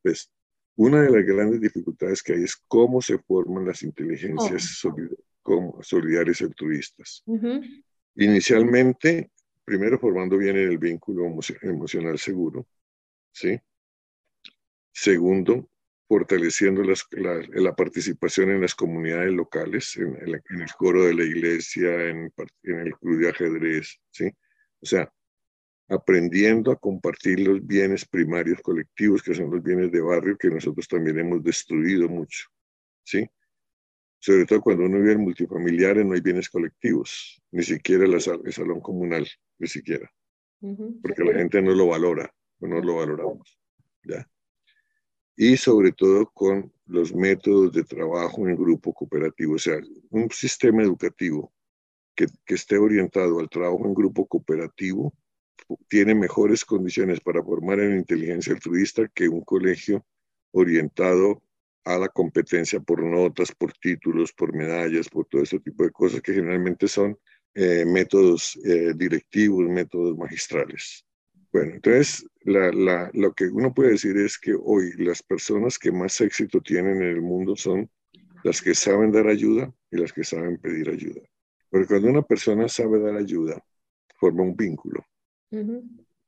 Pues, 0.03 0.31
una 0.77 1.03
de 1.03 1.11
las 1.11 1.25
grandes 1.25 1.61
dificultades 1.61 2.23
que 2.23 2.33
hay 2.33 2.45
es 2.45 2.57
cómo 2.67 3.03
se 3.03 3.19
forman 3.19 3.67
las 3.67 3.83
inteligencias 3.83 4.85
oh. 5.45 5.79
solidarias 5.83 6.41
y 6.41 6.45
altruistas. 6.45 7.25
Inicialmente, 8.17 9.31
primero 9.65 9.99
formando 9.99 10.39
bien 10.39 10.57
el 10.57 10.79
vínculo 10.79 11.27
emocional 11.63 12.19
seguro, 12.19 12.67
¿sí? 13.33 13.59
Segundo, 14.93 15.69
fortaleciendo 16.09 16.83
la, 16.83 17.75
participación 17.75 18.51
en 18.51 18.61
las 18.61 18.75
comunidades 18.75 19.33
locales, 19.33 19.97
en, 19.97 20.17
el 20.29 20.73
coro 20.77 21.05
de 21.05 21.15
la 21.15 21.25
iglesia, 21.25 22.09
en, 22.09 22.33
en 22.65 22.81
el 22.81 22.95
club 22.97 23.21
de 23.21 23.31
ajedrez, 23.31 23.99
¿sí? 24.11 24.31
O 24.81 24.87
sea, 24.87 25.11
aprendiendo 25.93 26.73
a 26.73 26.77
compartir 26.77 27.41
los 27.41 27.65
bienes 27.67 28.07
primarios 28.07 28.61
colectivos, 28.63 29.23
que 29.23 29.35
son 29.35 29.51
los 29.51 29.63
bienes 29.63 29.93
de 29.93 30.01
barrio, 30.01 30.39
que 30.39 30.49
nosotros 30.49 30.89
también 30.89 31.19
hemos 31.19 31.43
destruido 31.43 32.09
mucho, 32.09 32.49
¿sí? 33.05 33.29
Sobre 34.19 34.47
todo 34.47 34.63
cuando 34.63 34.85
uno 34.85 34.99
vive 34.99 35.13
en 35.13 35.21
multifamiliares 35.21 36.07
no 36.07 36.15
hay 36.15 36.21
bienes 36.21 36.49
colectivos, 36.49 37.43
ni 37.51 37.63
siquiera 37.63 38.05
el 38.07 38.21
salón 38.21 38.81
comunal, 38.81 39.29
ni 39.59 39.69
siquiera, 39.69 40.11
porque 40.61 41.25
la 41.25 41.35
gente 41.35 41.61
no 41.61 41.75
lo 41.75 41.89
valora, 41.89 42.33
no 42.61 42.81
lo 42.81 42.97
valoramos, 42.97 43.59
¿ya? 44.05 44.27
Y 45.37 45.57
sobre 45.57 45.93
todo 45.93 46.31
con 46.33 46.73
los 46.87 47.15
métodos 47.15 47.73
de 47.73 47.85
trabajo 47.85 48.49
en 48.49 48.57
grupo 48.57 48.95
cooperativo, 48.95 49.55
o 49.55 49.59
sea, 49.59 49.79
un 50.11 50.31
sistema 50.31 50.83
educativo 50.83 51.53
que, 52.15 52.27
que 52.47 52.55
esté 52.55 52.79
orientado 52.79 53.41
al 53.41 53.51
trabajo 53.51 53.85
en 53.85 53.95
grupo 53.95 54.27
cooperativo, 54.27 55.13
tiene 55.89 56.15
mejores 56.15 56.65
condiciones 56.65 57.21
para 57.21 57.43
formar 57.43 57.81
en 57.81 57.97
inteligencia 57.97 58.53
altruista 58.53 59.09
que 59.15 59.29
un 59.29 59.43
colegio 59.43 60.05
orientado 60.53 61.43
a 61.85 61.99
la 61.99 62.09
competencia 62.09 62.81
por 62.81 63.03
notas, 63.03 63.53
por 63.53 63.73
títulos, 63.73 64.33
por 64.33 64.55
medallas, 64.55 65.09
por 65.09 65.27
todo 65.27 65.43
ese 65.43 65.59
tipo 65.59 65.85
de 65.85 65.91
cosas 65.91 66.21
que 66.21 66.35
generalmente 66.35 66.87
son 66.87 67.19
eh, 67.55 67.85
métodos 67.85 68.59
eh, 68.65 68.93
directivos, 68.97 69.69
métodos 69.69 70.17
magistrales. 70.17 71.05
Bueno, 71.53 71.75
entonces 71.75 72.27
lo 72.45 73.35
que 73.35 73.45
uno 73.49 73.75
puede 73.75 73.91
decir 73.91 74.17
es 74.17 74.39
que 74.39 74.55
hoy 74.55 74.93
las 74.97 75.23
personas 75.23 75.79
que 75.79 75.93
más 75.93 76.19
éxito 76.23 76.63
tienen 76.63 77.03
en 77.03 77.09
el 77.09 77.21
mundo 77.21 77.57
son 77.57 77.91
las 78.43 78.63
que 78.63 78.75
saben 78.75 79.13
dar 79.13 79.27
ayuda 79.27 79.73
y 79.91 79.99
las 79.99 80.13
que 80.13 80.25
saben 80.25 80.59
pedir 80.59 80.89
ayuda. 80.89 81.21
Porque 81.69 81.87
cuando 81.87 82.09
una 82.09 82.23
persona 82.23 82.69
sabe 82.69 83.01
dar 83.01 83.17
ayuda, 83.17 83.63
forma 84.19 84.43
un 84.43 84.57
vínculo. 84.57 85.05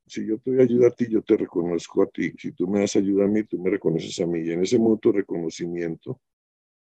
Si 0.06 0.26
yo 0.26 0.38
te 0.38 0.50
doy 0.50 0.60
ayuda 0.60 0.88
a 0.88 0.90
ti, 0.90 1.06
yo 1.08 1.22
te 1.22 1.36
reconozco 1.36 2.02
a 2.02 2.06
ti. 2.06 2.32
Si 2.38 2.52
tú 2.52 2.68
me 2.68 2.80
das 2.80 2.96
ayuda 2.96 3.24
a 3.24 3.28
mí, 3.28 3.42
tú 3.44 3.58
me 3.58 3.70
reconoces 3.70 4.18
a 4.20 4.26
mí. 4.26 4.40
Y 4.40 4.52
en 4.52 4.62
ese 4.62 4.78
mutuo 4.78 5.12
reconocimiento 5.12 6.20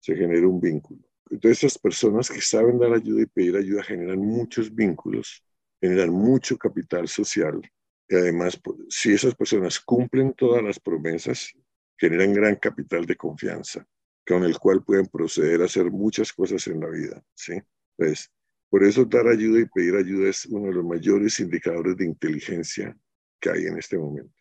se 0.00 0.16
genera 0.16 0.48
un 0.48 0.60
vínculo. 0.60 1.00
Entonces, 1.30 1.64
esas 1.64 1.78
personas 1.78 2.28
que 2.28 2.40
saben 2.40 2.78
dar 2.78 2.92
ayuda 2.92 3.22
y 3.22 3.26
pedir 3.26 3.56
ayuda 3.56 3.82
generan 3.82 4.18
muchos 4.18 4.74
vínculos, 4.74 5.42
generan 5.80 6.10
mucho 6.10 6.58
capital 6.58 7.08
social. 7.08 7.60
Y 8.08 8.14
además, 8.14 8.60
pues, 8.62 8.78
si 8.90 9.12
esas 9.12 9.34
personas 9.34 9.80
cumplen 9.80 10.34
todas 10.34 10.62
las 10.62 10.78
promesas, 10.78 11.52
generan 11.96 12.34
gran 12.34 12.56
capital 12.56 13.06
de 13.06 13.16
confianza, 13.16 13.86
con 14.26 14.44
el 14.44 14.58
cual 14.58 14.82
pueden 14.84 15.06
proceder 15.06 15.62
a 15.62 15.66
hacer 15.66 15.90
muchas 15.90 16.32
cosas 16.32 16.66
en 16.66 16.80
la 16.80 16.88
vida. 16.88 17.24
¿sí? 17.34 17.54
Pues, 17.96 18.30
por 18.68 18.84
eso 18.84 19.04
dar 19.04 19.26
ayuda 19.28 19.60
y 19.60 19.66
pedir 19.66 19.94
ayuda 19.96 20.30
es 20.30 20.46
uno 20.46 20.68
de 20.68 20.74
los 20.74 20.84
mayores 20.84 21.38
indicadores 21.40 21.96
de 21.96 22.06
inteligencia 22.06 22.96
que 23.40 23.50
hay 23.50 23.66
en 23.66 23.78
este 23.78 23.96
momento. 23.98 24.34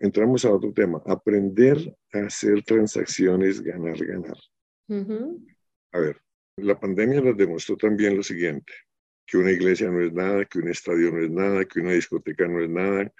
Entramos 0.00 0.44
a 0.44 0.52
otro 0.52 0.72
tema, 0.72 1.02
aprender 1.06 1.78
a 2.12 2.20
hacer 2.20 2.62
transacciones, 2.62 3.60
ganar, 3.60 3.96
ganar. 3.98 4.36
A 5.92 5.98
ver, 5.98 6.20
la 6.56 6.78
pandemia 6.78 7.20
nos 7.20 7.36
demostró 7.36 7.76
también 7.76 8.16
lo 8.16 8.22
siguiente, 8.22 8.72
que 9.26 9.38
una 9.38 9.50
iglesia 9.50 9.90
no 9.90 10.00
es 10.00 10.12
nada, 10.12 10.44
que 10.44 10.58
un 10.58 10.68
estadio 10.68 11.10
no 11.12 11.22
es 11.22 11.30
nada, 11.30 11.64
que 11.64 11.80
una 11.80 11.92
discoteca 11.92 12.46
no 12.46 12.62
es 12.62 12.70
nada, 12.70 13.12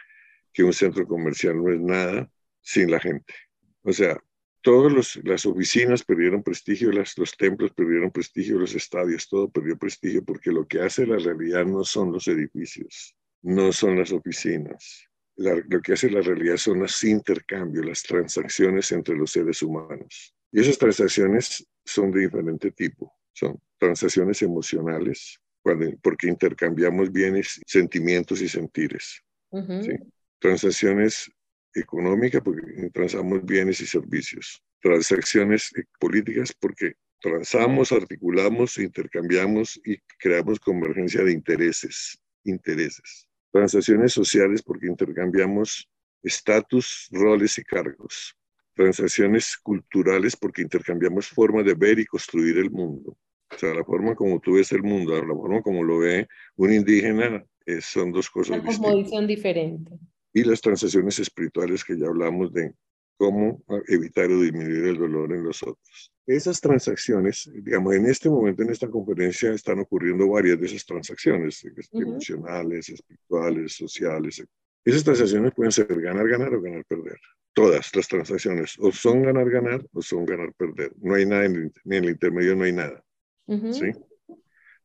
que 0.53 0.65
un 0.65 0.73
centro 0.73 1.07
comercial 1.07 1.57
no 1.57 1.73
es 1.73 1.81
nada 1.81 2.31
sin 2.61 2.91
la 2.91 3.01
gente. 3.01 3.35
O 3.83 3.93
sea, 3.93 4.19
todas 4.61 5.17
las 5.25 5.47
oficinas 5.47 6.05
perdieron 6.05 6.43
prestigio, 6.43 6.93
las, 6.93 7.17
los 7.19 7.37
templos 7.37 7.73
perdieron 7.73 8.11
prestigio, 8.11 8.59
los 8.59 8.75
estadios, 8.75 9.29
todo 9.29 9.51
perdió 9.51 9.79
prestigio 9.79 10.25
porque 10.25 10.51
lo 10.51 10.67
que 10.67 10.81
hace 10.81 11.07
la 11.07 11.19
realidad 11.19 11.65
no 11.65 11.85
son 11.85 12.13
los 12.13 12.29
edificios, 12.29 13.15
no 13.43 13.73
son 13.73 13.99
las 13.99 14.13
oficinas. 14.13 15.05
lo 15.37 15.81
que 15.81 15.93
hace 15.93 16.11
la 16.11 16.21
realidad 16.21 16.57
son 16.57 16.81
los 16.81 17.03
intercambios, 17.05 17.87
las 17.87 18.03
transacciones 18.03 18.91
entre 18.93 19.17
los 19.17 19.31
seres 19.31 19.63
humanos. 19.63 20.35
Y 20.51 20.61
esas 20.61 20.79
transacciones 20.79 21.67
son 21.85 22.11
de 22.11 22.21
diferente 22.21 22.71
tipo. 22.73 23.13
Son 23.33 23.61
transacciones 23.79 24.43
emocionales, 24.43 25.39
porque 26.03 26.29
intercambiamos 26.29 27.13
bienes, 27.13 27.61
sentimientos 27.67 28.41
y 28.41 28.49
sentires. 28.49 29.23
Transacciones 30.41 31.31
económicas, 31.79 32.43
porque 32.43 32.91
transamos 32.93 33.45
bienes 33.45 33.81
y 33.81 33.87
servicios. 33.87 34.63
Transacciones 34.81 35.73
políticas, 35.99 36.53
porque 36.59 36.95
transamos, 37.21 37.93
articulamos, 37.93 38.79
intercambiamos 38.79 39.81
y 39.85 39.97
creamos 40.19 40.61
convergencia 40.61 41.25
de 41.25 41.33
intereses. 41.33 42.19
Intereses. 42.45 43.29
Transacciones 43.51 44.13
sociales, 44.13 44.63
porque 44.63 44.87
intercambiamos 44.87 45.89
estatus, 46.23 47.09
roles 47.13 47.59
y 47.59 47.65
cargos 47.65 48.39
transacciones 48.79 49.57
culturales 49.57 50.37
porque 50.37 50.63
intercambiamos 50.63 51.27
formas 51.27 51.65
de 51.65 51.75
ver 51.75 51.99
y 51.99 52.07
construir 52.07 52.59
el 52.59 52.71
mundo. 52.71 53.19
O 53.51 53.59
sea, 53.59 53.75
la 53.75 53.83
forma 53.83 54.15
como 54.15 54.39
tú 54.39 54.53
ves 54.53 54.71
el 54.71 54.85
mundo, 54.85 55.21
la 55.21 55.35
forma 55.35 55.61
como 55.63 55.83
lo 55.83 55.99
ve 55.99 56.29
un 56.55 56.73
indígena, 56.73 57.45
eh, 57.67 57.81
son 57.81 58.13
dos 58.13 58.31
cosas 58.31 58.61
Una 58.61 58.69
distintas. 58.69 59.27
diferente. 59.27 59.91
Y 60.39 60.45
las 60.45 60.61
transacciones 60.61 61.19
espirituales 61.19 61.85
que 61.85 61.99
ya 61.99 62.07
hablamos 62.07 62.53
de 62.53 62.73
cómo 63.17 63.65
evitar 63.89 64.31
o 64.31 64.41
disminuir 64.41 64.85
el 64.85 64.99
dolor 64.99 65.33
en 65.33 65.43
los 65.43 65.63
otros. 65.65 66.13
Esas 66.27 66.61
transacciones, 66.61 67.51
digamos, 67.53 67.95
en 67.95 68.07
este 68.07 68.29
momento, 68.29 68.63
en 68.63 68.71
esta 68.71 68.89
conferencia, 68.89 69.51
están 69.51 69.81
ocurriendo 69.81 70.29
varias 70.29 70.61
de 70.61 70.67
esas 70.67 70.87
transacciones, 70.87 71.67
emocionales, 71.91 72.89
espirituales, 72.89 73.73
sociales. 73.73 74.45
Esas 74.85 75.03
transacciones 75.03 75.53
pueden 75.55 75.73
ser 75.73 75.87
ganar, 76.01 76.29
ganar 76.29 76.55
o 76.55 76.61
ganar, 76.61 76.85
perder 76.85 77.19
todas 77.53 77.91
las 77.97 78.07
transacciones 78.07 78.77
o 78.79 78.93
son 78.93 79.25
ganar, 79.25 79.51
ganar 79.51 79.85
o 79.93 80.01
son 80.01 80.25
ganar, 80.25 80.53
perder. 80.55 80.93
No 81.01 81.17
hay 81.17 81.27
nada, 81.27 81.45
en, 81.47 81.73
ni 81.83 81.97
en 81.97 82.05
el 82.05 82.11
intermedio 82.11 82.55
no 82.55 82.63
hay 82.63 82.73
nada. 82.73 83.03
¿sí? 83.73 83.91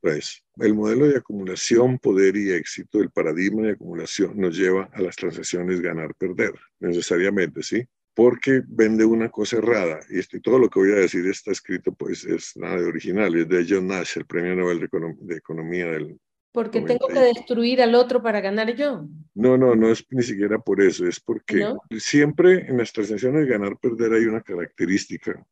Entonces, 0.03 0.43
el 0.57 0.73
modelo 0.73 1.07
de 1.07 1.17
acumulación, 1.17 1.97
poder 1.97 2.35
y 2.35 2.51
éxito, 2.51 2.99
el 2.99 3.09
paradigma 3.09 3.63
de 3.63 3.71
acumulación 3.71 4.33
nos 4.35 4.57
lleva 4.57 4.89
a 4.91 5.01
las 5.01 5.15
transacciones 5.15 5.79
ganar, 5.79 6.13
perder, 6.15 6.51
necesariamente, 6.79 7.63
¿sí? 7.63 7.87
Porque 8.13 8.61
vende 8.67 9.05
una 9.05 9.29
cosa 9.29 9.57
errada. 9.57 10.01
Y 10.09 10.19
este, 10.19 10.41
todo 10.41 10.59
lo 10.59 10.69
que 10.69 10.79
voy 10.79 10.91
a 10.91 10.95
decir 10.95 11.25
está 11.27 11.51
escrito, 11.51 11.93
pues 11.93 12.25
es 12.25 12.51
nada 12.57 12.81
de 12.81 12.85
original, 12.85 13.33
es 13.33 13.47
de 13.47 13.65
John 13.67 13.87
Nash, 13.87 14.17
el 14.17 14.25
premio 14.25 14.55
Nobel 14.55 14.81
de, 14.81 14.89
de 15.21 15.35
Economía 15.37 15.85
del 15.85 16.19
porque 16.51 16.81
tengo 16.81 17.07
que 17.07 17.19
destruir 17.19 17.81
al 17.81 17.95
otro 17.95 18.21
para 18.21 18.39
ganar 18.39 18.75
yo. 18.75 19.07
No, 19.33 19.57
no, 19.57 19.75
no 19.75 19.89
es 19.89 20.05
ni 20.11 20.21
siquiera 20.21 20.59
por 20.59 20.81
eso, 20.81 21.07
es 21.07 21.19
porque 21.19 21.65
siempre 21.97 22.67
en 22.69 22.77
las 22.77 22.93
transacciones 22.93 23.47
ganar-perder 23.47 24.13
hay 24.13 24.25
una 24.25 24.41
característica 24.41 25.43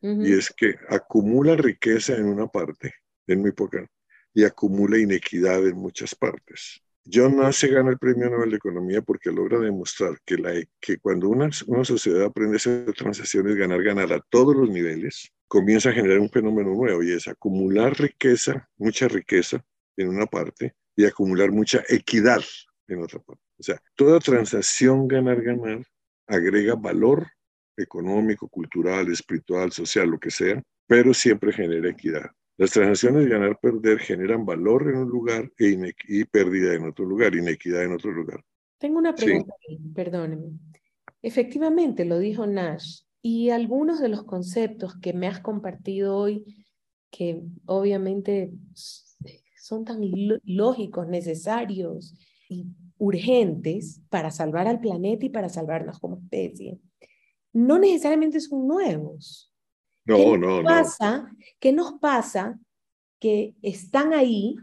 y 0.00 0.32
es 0.32 0.50
que 0.50 0.74
acumula 0.88 1.54
riqueza 1.54 2.16
en 2.16 2.26
una 2.26 2.48
parte, 2.48 2.92
en 3.28 3.40
muy 3.40 3.52
poca, 3.52 3.88
y 4.34 4.44
acumula 4.44 4.98
inequidad 4.98 5.66
en 5.66 5.76
muchas 5.76 6.14
partes. 6.14 6.80
John 7.10 7.36
Nash 7.36 7.64
gana 7.64 7.90
el 7.90 7.98
Premio 7.98 8.28
Nobel 8.28 8.50
de 8.50 8.56
Economía 8.56 9.00
porque 9.00 9.30
logra 9.30 9.58
demostrar 9.58 10.18
que, 10.26 10.36
la, 10.36 10.52
que 10.78 10.98
cuando 10.98 11.28
una, 11.28 11.48
una 11.66 11.84
sociedad 11.84 12.24
aprende 12.24 12.56
a 12.56 12.58
hacer 12.58 12.92
transacciones 12.92 13.56
ganar, 13.56 13.82
ganar 13.82 14.12
a 14.12 14.20
todos 14.28 14.54
los 14.54 14.68
niveles, 14.68 15.32
comienza 15.46 15.88
a 15.88 15.94
generar 15.94 16.18
un 16.18 16.28
fenómeno 16.28 16.74
nuevo 16.74 17.02
y 17.02 17.12
es 17.12 17.26
acumular 17.26 17.98
riqueza, 17.98 18.68
mucha 18.76 19.08
riqueza, 19.08 19.64
en 19.96 20.08
una 20.08 20.26
parte 20.26 20.74
y 20.96 21.04
acumular 21.04 21.50
mucha 21.50 21.82
equidad 21.88 22.42
en 22.86 23.02
otra 23.02 23.20
parte. 23.20 23.42
O 23.58 23.62
sea, 23.62 23.80
toda 23.94 24.20
transacción 24.20 25.08
ganar-ganar 25.08 25.84
agrega 26.26 26.74
valor 26.74 27.26
económico, 27.76 28.48
cultural, 28.48 29.10
espiritual, 29.10 29.72
social, 29.72 30.08
lo 30.08 30.18
que 30.18 30.30
sea, 30.30 30.62
pero 30.86 31.12
siempre 31.14 31.52
genera 31.52 31.88
equidad. 31.90 32.30
Las 32.58 32.72
transacciones 32.72 33.28
ganar-perder 33.28 34.00
generan 34.00 34.44
valor 34.44 34.90
en 34.90 34.96
un 34.96 35.08
lugar 35.08 35.52
e 35.58 35.94
y 36.08 36.24
pérdida 36.24 36.74
en 36.74 36.86
otro 36.86 37.04
lugar, 37.04 37.36
inequidad 37.36 37.84
en 37.84 37.92
otro 37.92 38.10
lugar. 38.10 38.44
Tengo 38.78 38.98
una 38.98 39.14
pregunta, 39.14 39.54
perdóneme. 39.94 40.58
Efectivamente, 41.22 42.04
lo 42.04 42.18
dijo 42.18 42.48
Nash, 42.48 43.02
y 43.22 43.50
algunos 43.50 44.00
de 44.00 44.08
los 44.08 44.24
conceptos 44.24 44.96
que 45.00 45.12
me 45.12 45.28
has 45.28 45.38
compartido 45.38 46.16
hoy, 46.16 46.66
que 47.10 47.42
obviamente 47.66 48.52
son 49.56 49.84
tan 49.84 50.00
lógicos, 50.44 51.06
necesarios 51.06 52.14
y 52.48 52.66
urgentes 52.98 54.02
para 54.10 54.32
salvar 54.32 54.66
al 54.66 54.80
planeta 54.80 55.26
y 55.26 55.30
para 55.30 55.48
salvarnos 55.48 56.00
como 56.00 56.18
especie, 56.18 56.80
no 57.52 57.78
necesariamente 57.78 58.40
son 58.40 58.66
nuevos. 58.66 59.47
No, 60.08 60.36
no, 60.36 60.62
pasa, 60.64 61.18
no. 61.18 61.36
¿Qué 61.60 61.72
nos 61.72 61.92
pasa? 62.00 62.58
Que 63.20 63.54
están 63.62 64.12
ahí 64.12 64.56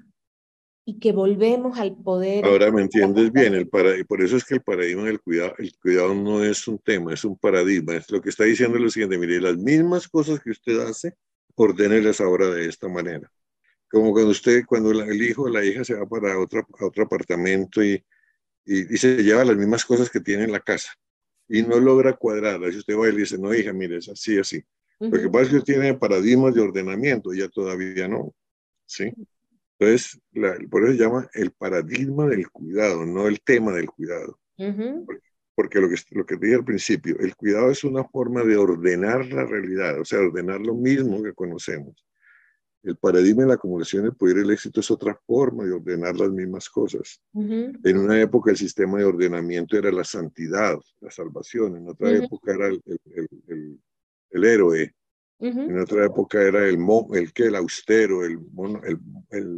y 0.86 1.00
que 1.00 1.12
volvemos 1.12 1.80
al 1.80 1.96
poder. 1.96 2.46
Ahora 2.46 2.72
me 2.72 2.82
entiendes 2.82 3.32
bien, 3.32 3.54
el 3.54 3.68
para, 3.68 3.92
por 4.08 4.22
eso 4.22 4.38
es 4.38 4.44
que 4.44 4.56
el 4.56 4.62
paradigma 4.62 5.04
del 5.04 5.22
cuidado, 5.22 5.54
el 5.58 5.72
cuidado 5.78 6.14
no 6.14 6.44
es 6.44 6.68
un 6.68 6.80
tema, 6.80 7.14
es 7.14 7.24
un 7.24 7.38
paradigma. 7.38 7.96
Es 7.96 8.12
lo 8.12 8.22
que 8.22 8.30
está 8.30 8.44
diciendo 8.44 8.78
lo 8.78 8.90
siguiente, 8.90 9.18
mire, 9.18 9.40
las 9.40 9.58
mismas 9.58 10.08
cosas 10.08 10.40
que 10.40 10.52
usted 10.52 10.80
hace, 10.80 11.14
ordénelas 11.56 12.20
ahora 12.20 12.50
de 12.50 12.68
esta 12.68 12.88
manera 12.88 13.32
como 13.96 14.12
cuando 14.12 14.32
usted, 14.32 14.66
cuando 14.66 14.92
el 14.92 15.22
hijo 15.22 15.44
o 15.44 15.50
la 15.50 15.64
hija 15.64 15.84
se 15.84 15.94
va 15.94 16.06
para 16.06 16.38
otro, 16.38 16.68
otro 16.82 17.04
apartamento 17.04 17.84
y, 17.84 18.04
y, 18.66 18.98
se 18.98 19.24
lleva 19.24 19.46
las 19.46 19.56
mismas 19.56 19.86
cosas 19.86 20.10
que 20.10 20.20
tiene 20.20 20.44
en 20.44 20.52
la 20.52 20.60
casa 20.60 20.92
y 21.48 21.62
no 21.62 21.80
logra 21.80 22.14
cuadrarlas. 22.14 22.72
Si 22.72 22.80
usted 22.80 22.98
va 22.98 23.08
y 23.08 23.14
le 23.14 23.20
dice, 23.20 23.38
no, 23.38 23.54
hija, 23.54 23.72
mire, 23.72 23.98
es 23.98 24.10
así, 24.10 24.38
así. 24.38 24.62
Lo 25.00 25.12
que 25.12 25.30
pasa 25.30 25.46
es 25.46 25.50
que 25.50 25.74
tiene 25.74 25.94
paradigmas 25.96 26.54
de 26.54 26.62
ordenamiento, 26.62 27.34
ya 27.34 27.50
todavía 27.50 28.08
no. 28.08 28.34
¿Sí? 28.86 29.12
Entonces, 29.78 30.20
por 30.70 30.84
eso 30.84 30.94
se 30.94 31.00
llama 31.00 31.30
el 31.34 31.52
paradigma 31.52 32.28
del 32.28 32.50
cuidado, 32.50 33.06
no 33.06 33.28
el 33.28 33.42
tema 33.42 33.74
del 33.74 33.88
cuidado. 33.88 34.40
porque, 35.56 35.80
lo 35.80 35.90
que, 35.90 35.96
lo 36.12 36.26
que 36.26 36.38
dije 36.38 36.56
al 36.56 36.66
principio, 36.66 37.18
el 37.20 37.36
cuidado 37.36 37.72
es 37.72 37.84
una 37.84 38.04
forma 38.04 38.44
de 38.44 38.58
ordenar 38.58 39.26
la 39.28 39.46
realidad, 39.46 40.00
o 40.00 40.06
sea, 40.06 40.20
ordenar 40.20 40.62
lo 40.62 40.76
mismo 40.76 41.22
que 41.24 41.34
conocemos. 41.34 42.06
El 42.84 42.98
paradigma 42.98 43.42
de 43.42 43.48
la 43.48 43.56
acumulación 43.56 44.04
del 44.04 44.16
poder 44.16 44.38
y 44.38 44.42
el 44.42 44.52
éxito 44.52 44.80
es 44.80 44.92
otra 44.92 45.20
forma 45.26 45.66
de 45.66 45.72
ordenar 45.72 46.16
las 46.16 46.30
mismas 46.30 46.70
cosas. 46.70 47.20
En 47.34 47.98
una 47.98 48.22
época 48.22 48.52
el 48.52 48.58
sistema 48.58 49.00
de 49.00 49.06
ordenamiento 49.06 49.76
era 49.76 49.92
la 49.92 50.04
santidad, 50.04 50.78
la 51.02 51.10
salvación. 51.10 51.78
En 51.78 51.90
otra 51.90 52.12
época 52.12 52.54
era 52.54 52.68
el, 52.68 52.84
el, 52.86 53.28
el, 53.48 53.80
héroe. 54.44 54.94
En 55.40 55.80
otra 55.80 56.06
época 56.06 56.42
era 56.42 56.66
el, 56.68 56.80
el, 57.14 57.34
que, 57.34 57.44
el 57.44 57.56
austero, 57.56 58.26
el, 58.26 58.40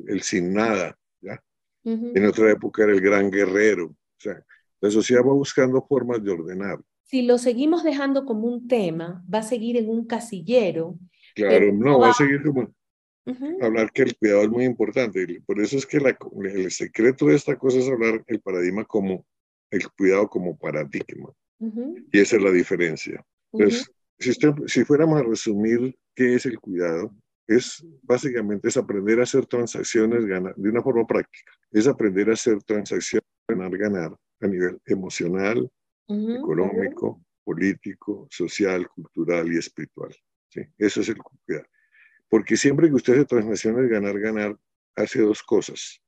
el, 0.08 0.22
sin 0.22 0.54
nada. 0.54 0.98
¿ya? 1.22 1.42
En 1.84 2.26
otra 2.26 2.52
época 2.52 2.84
era 2.84 2.92
el 2.92 3.00
gran 3.00 3.32
guerrero. 3.32 3.86
O 3.88 4.20
sea, 4.20 4.44
la 4.82 4.92
sociedad 4.92 5.22
va 5.22 5.34
buscando 5.34 5.82
formas 5.88 6.22
de 6.24 6.32
ordenar. 6.32 6.80
Si 7.04 7.22
lo 7.22 7.38
seguimos 7.38 7.84
dejando 7.84 8.26
como 8.26 8.48
un 8.48 8.68
tema, 8.68 9.24
va 9.34 9.40
a 9.40 9.44
seguir 9.44 9.78
en 9.78 9.90
un 9.90 10.06
casillero. 10.06 11.00
Claro, 11.36 11.72
no, 11.72 12.00
va 12.00 12.10
a 12.10 12.14
seguir 12.14 12.44
como 12.44 12.70
hablar 13.62 13.92
que 13.92 14.04
el 14.04 14.18
cuidado 14.18 14.44
es 14.44 14.50
muy 14.50 14.66
importante. 14.66 15.42
Por 15.46 15.62
eso 15.62 15.78
es 15.78 15.86
que 15.86 15.98
el 15.98 16.72
secreto 16.72 17.28
de 17.28 17.36
esta 17.36 17.58
cosa 17.58 17.80
es 17.80 17.88
hablar 17.88 18.24
el 18.28 18.42
paradigma 18.42 18.84
como 18.86 19.26
el 19.72 19.90
cuidado 19.92 20.28
como 20.28 20.58
paradigma. 20.58 21.32
Y 22.12 22.20
esa 22.20 22.36
es 22.38 22.42
la 22.42 22.52
diferencia. 22.52 23.24
Entonces, 23.52 23.90
si, 24.20 24.34
si 24.66 24.84
fuéramos 24.84 25.20
a 25.20 25.24
resumir 25.24 25.98
qué 26.16 26.36
es 26.36 26.46
el 26.46 26.60
cuidado, 26.60 27.14
es 27.48 27.86
básicamente 28.04 28.68
es 28.68 28.78
aprender 28.78 29.20
a 29.20 29.24
hacer 29.24 29.46
transacciones 29.46 30.26
de 30.26 30.70
una 30.70 30.82
forma 30.82 31.08
práctica. 31.08 31.52
Es 31.72 31.88
aprender 31.88 32.30
a 32.30 32.34
hacer 32.34 32.62
transacciones, 32.64 33.26
ganar, 33.48 33.78
ganar 33.78 34.18
a 34.42 34.48
nivel 34.48 34.80
emocional, 34.86 35.70
económico, 36.08 37.22
político, 37.44 38.28
social, 38.30 38.88
cultural 38.90 39.52
y 39.52 39.58
espiritual. 39.58 40.14
¿sí? 40.50 40.62
Eso 40.78 41.02
es 41.02 41.10
el 41.10 41.18
cuidado. 41.18 41.66
Porque 42.30 42.58
siempre 42.58 42.90
que 42.90 42.96
usted 42.96 43.14
hace 43.14 43.26
transacciones, 43.26 43.90
ganar, 43.90 44.20
ganar, 44.20 44.58
hace 44.96 45.22
dos 45.22 45.42
cosas. 45.42 46.02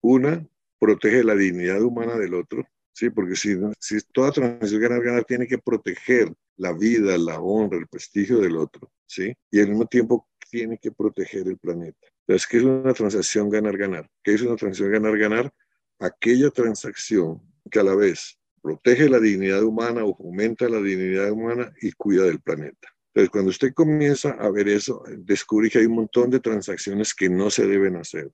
Una, 0.00 0.44
protege 0.80 1.22
la 1.22 1.34
dignidad 1.34 1.82
humana 1.82 2.16
del 2.16 2.34
otro, 2.34 2.64
¿sí? 2.92 3.10
porque 3.10 3.36
si, 3.36 3.56
si 3.78 4.00
toda 4.12 4.32
transacción 4.32 4.80
ganar, 4.80 5.02
ganar 5.02 5.24
tiene 5.24 5.46
que 5.46 5.58
proteger 5.58 6.32
la 6.58 6.72
vida, 6.72 7.16
la 7.16 7.40
honra, 7.40 7.78
el 7.78 7.86
prestigio 7.86 8.38
del 8.38 8.56
otro, 8.56 8.92
¿sí? 9.06 9.32
y 9.50 9.60
al 9.60 9.68
mismo 9.68 9.86
tiempo 9.86 10.28
tiene 10.50 10.78
que 10.78 10.92
proteger 10.92 11.48
el 11.48 11.58
planeta. 11.58 12.06
Entonces, 12.26 12.46
¿qué 12.46 12.58
es 12.58 12.64
una 12.64 12.92
transacción 12.92 13.48
ganar-ganar? 13.48 14.08
¿Qué 14.22 14.34
es 14.34 14.42
una 14.42 14.56
transacción 14.56 14.92
ganar-ganar? 14.92 15.52
Aquella 15.98 16.50
transacción 16.50 17.40
que 17.70 17.80
a 17.80 17.82
la 17.82 17.94
vez 17.94 18.38
protege 18.60 19.08
la 19.08 19.20
dignidad 19.20 19.62
humana 19.62 20.04
o 20.04 20.16
fomenta 20.16 20.68
la 20.68 20.80
dignidad 20.80 21.30
humana 21.30 21.72
y 21.80 21.92
cuida 21.92 22.24
del 22.24 22.40
planeta. 22.40 22.88
Entonces, 23.14 23.30
cuando 23.30 23.50
usted 23.50 23.72
comienza 23.72 24.30
a 24.32 24.50
ver 24.50 24.68
eso, 24.68 25.02
descubre 25.18 25.70
que 25.70 25.78
hay 25.78 25.86
un 25.86 25.94
montón 25.94 26.30
de 26.30 26.40
transacciones 26.40 27.14
que 27.14 27.28
no 27.28 27.50
se 27.50 27.66
deben 27.66 27.96
hacer, 27.96 28.30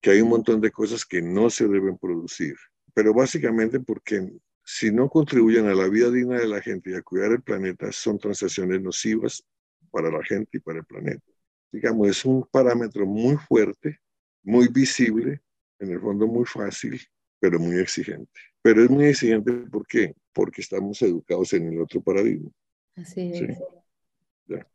que 0.00 0.10
hay 0.10 0.20
un 0.20 0.28
montón 0.30 0.60
de 0.60 0.70
cosas 0.70 1.04
que 1.04 1.22
no 1.22 1.50
se 1.50 1.68
deben 1.68 1.98
producir, 1.98 2.56
pero 2.94 3.14
básicamente 3.14 3.80
porque 3.80 4.30
si 4.72 4.92
no 4.92 5.08
contribuyen 5.08 5.66
a 5.66 5.74
la 5.74 5.88
vida 5.88 6.12
digna 6.12 6.38
de 6.38 6.46
la 6.46 6.62
gente 6.62 6.90
y 6.90 6.94
a 6.94 7.02
cuidar 7.02 7.32
el 7.32 7.42
planeta, 7.42 7.90
son 7.90 8.18
transacciones 8.18 8.80
nocivas 8.80 9.42
para 9.90 10.12
la 10.12 10.22
gente 10.22 10.58
y 10.58 10.60
para 10.60 10.78
el 10.78 10.84
planeta. 10.84 11.24
Digamos, 11.72 12.08
es 12.08 12.24
un 12.24 12.46
parámetro 12.48 13.04
muy 13.04 13.36
fuerte, 13.36 13.98
muy 14.44 14.68
visible, 14.68 15.40
en 15.80 15.90
el 15.90 16.00
fondo 16.00 16.28
muy 16.28 16.44
fácil, 16.44 17.00
pero 17.40 17.58
muy 17.58 17.80
exigente. 17.80 18.30
Pero 18.62 18.84
es 18.84 18.90
muy 18.90 19.06
exigente 19.06 19.52
¿por 19.52 19.84
qué? 19.88 20.14
Porque 20.32 20.60
estamos 20.60 21.02
educados 21.02 21.52
en 21.52 21.72
el 21.72 21.80
otro 21.80 22.00
paradigma. 22.00 22.50
Así 22.94 23.32
es. 23.32 23.58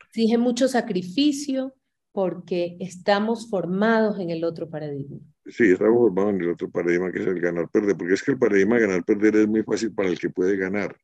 Exige 0.10 0.38
mucho 0.38 0.68
sacrificio 0.68 1.74
porque 2.16 2.78
estamos 2.80 3.50
formados 3.50 4.18
en 4.22 4.30
el 4.30 4.46
otro 4.46 4.70
paradigma. 4.70 5.20
Sí, 5.46 5.66
estamos 5.66 5.98
formados 5.98 6.34
en 6.36 6.42
el 6.44 6.50
otro 6.52 6.72
paradigma 6.72 7.12
que 7.12 7.20
es 7.20 7.28
el 7.28 7.42
ganar-perder, 7.42 7.98
porque 7.98 8.14
es 8.14 8.24
que 8.24 8.32
el 8.32 8.40
paradigma 8.40 8.80
ganar-perder 8.80 9.36
es 9.36 9.48
muy 9.50 9.64
fácil 9.64 9.94
para 9.94 10.08
el 10.08 10.18
que 10.18 10.30
puede 10.30 10.56
ganar, 10.56 10.96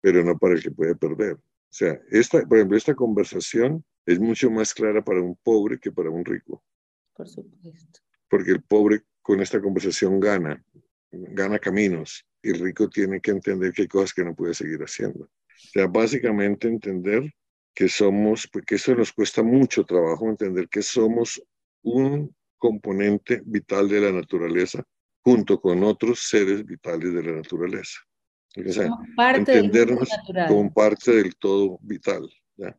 pero 0.00 0.24
no 0.24 0.38
para 0.38 0.54
el 0.54 0.62
que 0.62 0.70
puede 0.70 0.96
perder. 0.96 1.34
O 1.34 1.72
sea, 1.72 2.00
esta, 2.10 2.40
por 2.46 2.56
ejemplo, 2.56 2.78
esta 2.78 2.94
conversación 2.94 3.84
es 4.06 4.18
mucho 4.18 4.50
más 4.50 4.72
clara 4.72 5.04
para 5.04 5.20
un 5.20 5.36
pobre 5.36 5.78
que 5.78 5.92
para 5.92 6.08
un 6.08 6.24
rico. 6.24 6.64
Por 7.14 7.28
supuesto. 7.28 8.00
Porque 8.26 8.52
el 8.52 8.62
pobre 8.62 9.02
con 9.20 9.42
esta 9.42 9.60
conversación 9.60 10.18
gana, 10.18 10.64
gana 11.12 11.58
caminos, 11.58 12.26
y 12.42 12.48
el 12.52 12.60
rico 12.60 12.88
tiene 12.88 13.20
que 13.20 13.32
entender 13.32 13.70
que 13.72 13.82
hay 13.82 13.88
cosas 13.88 14.14
que 14.14 14.24
no 14.24 14.34
puede 14.34 14.54
seguir 14.54 14.80
haciendo. 14.80 15.24
O 15.24 15.68
sea, 15.74 15.86
básicamente 15.86 16.68
entender 16.68 17.30
que 17.74 17.88
somos, 17.88 18.48
porque 18.48 18.74
eso 18.76 18.94
nos 18.94 19.12
cuesta 19.12 19.42
mucho 19.42 19.84
trabajo 19.84 20.28
entender 20.28 20.68
que 20.68 20.82
somos 20.82 21.42
un 21.82 22.34
componente 22.58 23.42
vital 23.44 23.88
de 23.88 24.00
la 24.00 24.12
naturaleza 24.12 24.84
junto 25.22 25.60
con 25.60 25.82
otros 25.84 26.28
seres 26.28 26.64
vitales 26.64 27.12
de 27.12 27.22
la 27.22 27.32
naturaleza. 27.32 28.00
O 28.56 28.72
sea, 28.72 28.90
entendernos 29.36 30.08
como 30.48 30.72
parte 30.72 31.12
del 31.12 31.36
todo 31.36 31.78
vital. 31.82 32.28
¿ya? 32.56 32.76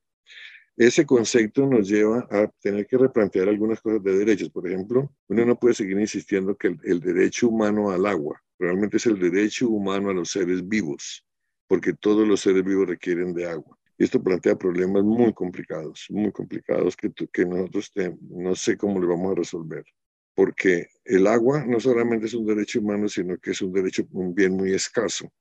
Ese 0.77 1.05
concepto 1.05 1.67
nos 1.67 1.87
lleva 1.87 2.27
a 2.31 2.47
tener 2.61 2.87
que 2.87 2.97
replantear 2.97 3.47
algunas 3.49 3.79
cosas 3.81 4.03
de 4.03 4.17
derechos. 4.17 4.49
Por 4.49 4.67
ejemplo, 4.67 5.13
uno 5.27 5.45
no 5.45 5.59
puede 5.59 5.75
seguir 5.75 5.99
insistiendo 5.99 6.55
que 6.55 6.75
el, 6.83 6.99
derecho 6.99 7.49
humano 7.49 7.91
al 7.91 8.05
agua 8.05 8.41
realmente 8.57 8.97
es 8.97 9.05
el 9.05 9.19
derecho 9.19 9.69
humano 9.69 10.09
a 10.09 10.13
los 10.13 10.31
seres 10.31 10.67
vivos, 10.67 11.25
porque 11.67 11.93
todos 11.93 12.27
los 12.27 12.41
seres 12.41 12.63
vivos 12.63 12.87
requieren 12.87 13.33
de 13.33 13.47
agua. 13.49 13.77
Y 14.01 14.05
esto 14.05 14.19
plantea 14.19 14.55
problemas 14.55 15.03
muy 15.03 15.31
complicados, 15.31 16.07
muy 16.09 16.31
complicados 16.31 16.97
que, 16.97 17.13
que 17.31 17.45
nosotros 17.45 17.91
no 18.31 18.55
sé 18.55 18.75
cómo 18.75 18.99
le 18.99 19.05
vamos 19.05 19.31
a 19.31 19.35
resolver. 19.35 19.85
Porque 20.33 20.87
el 21.05 21.27
agua 21.27 21.63
no 21.67 21.79
solamente 21.79 22.25
es 22.25 22.33
un 22.33 22.47
derecho 22.47 22.79
humano, 22.79 23.07
sino 23.07 23.37
que 23.37 23.51
es 23.51 23.61
un 23.61 23.71
derecho, 23.71 24.07
un 24.13 24.33
bien 24.33 24.53
muy 24.53 24.73
escaso. 24.73 25.31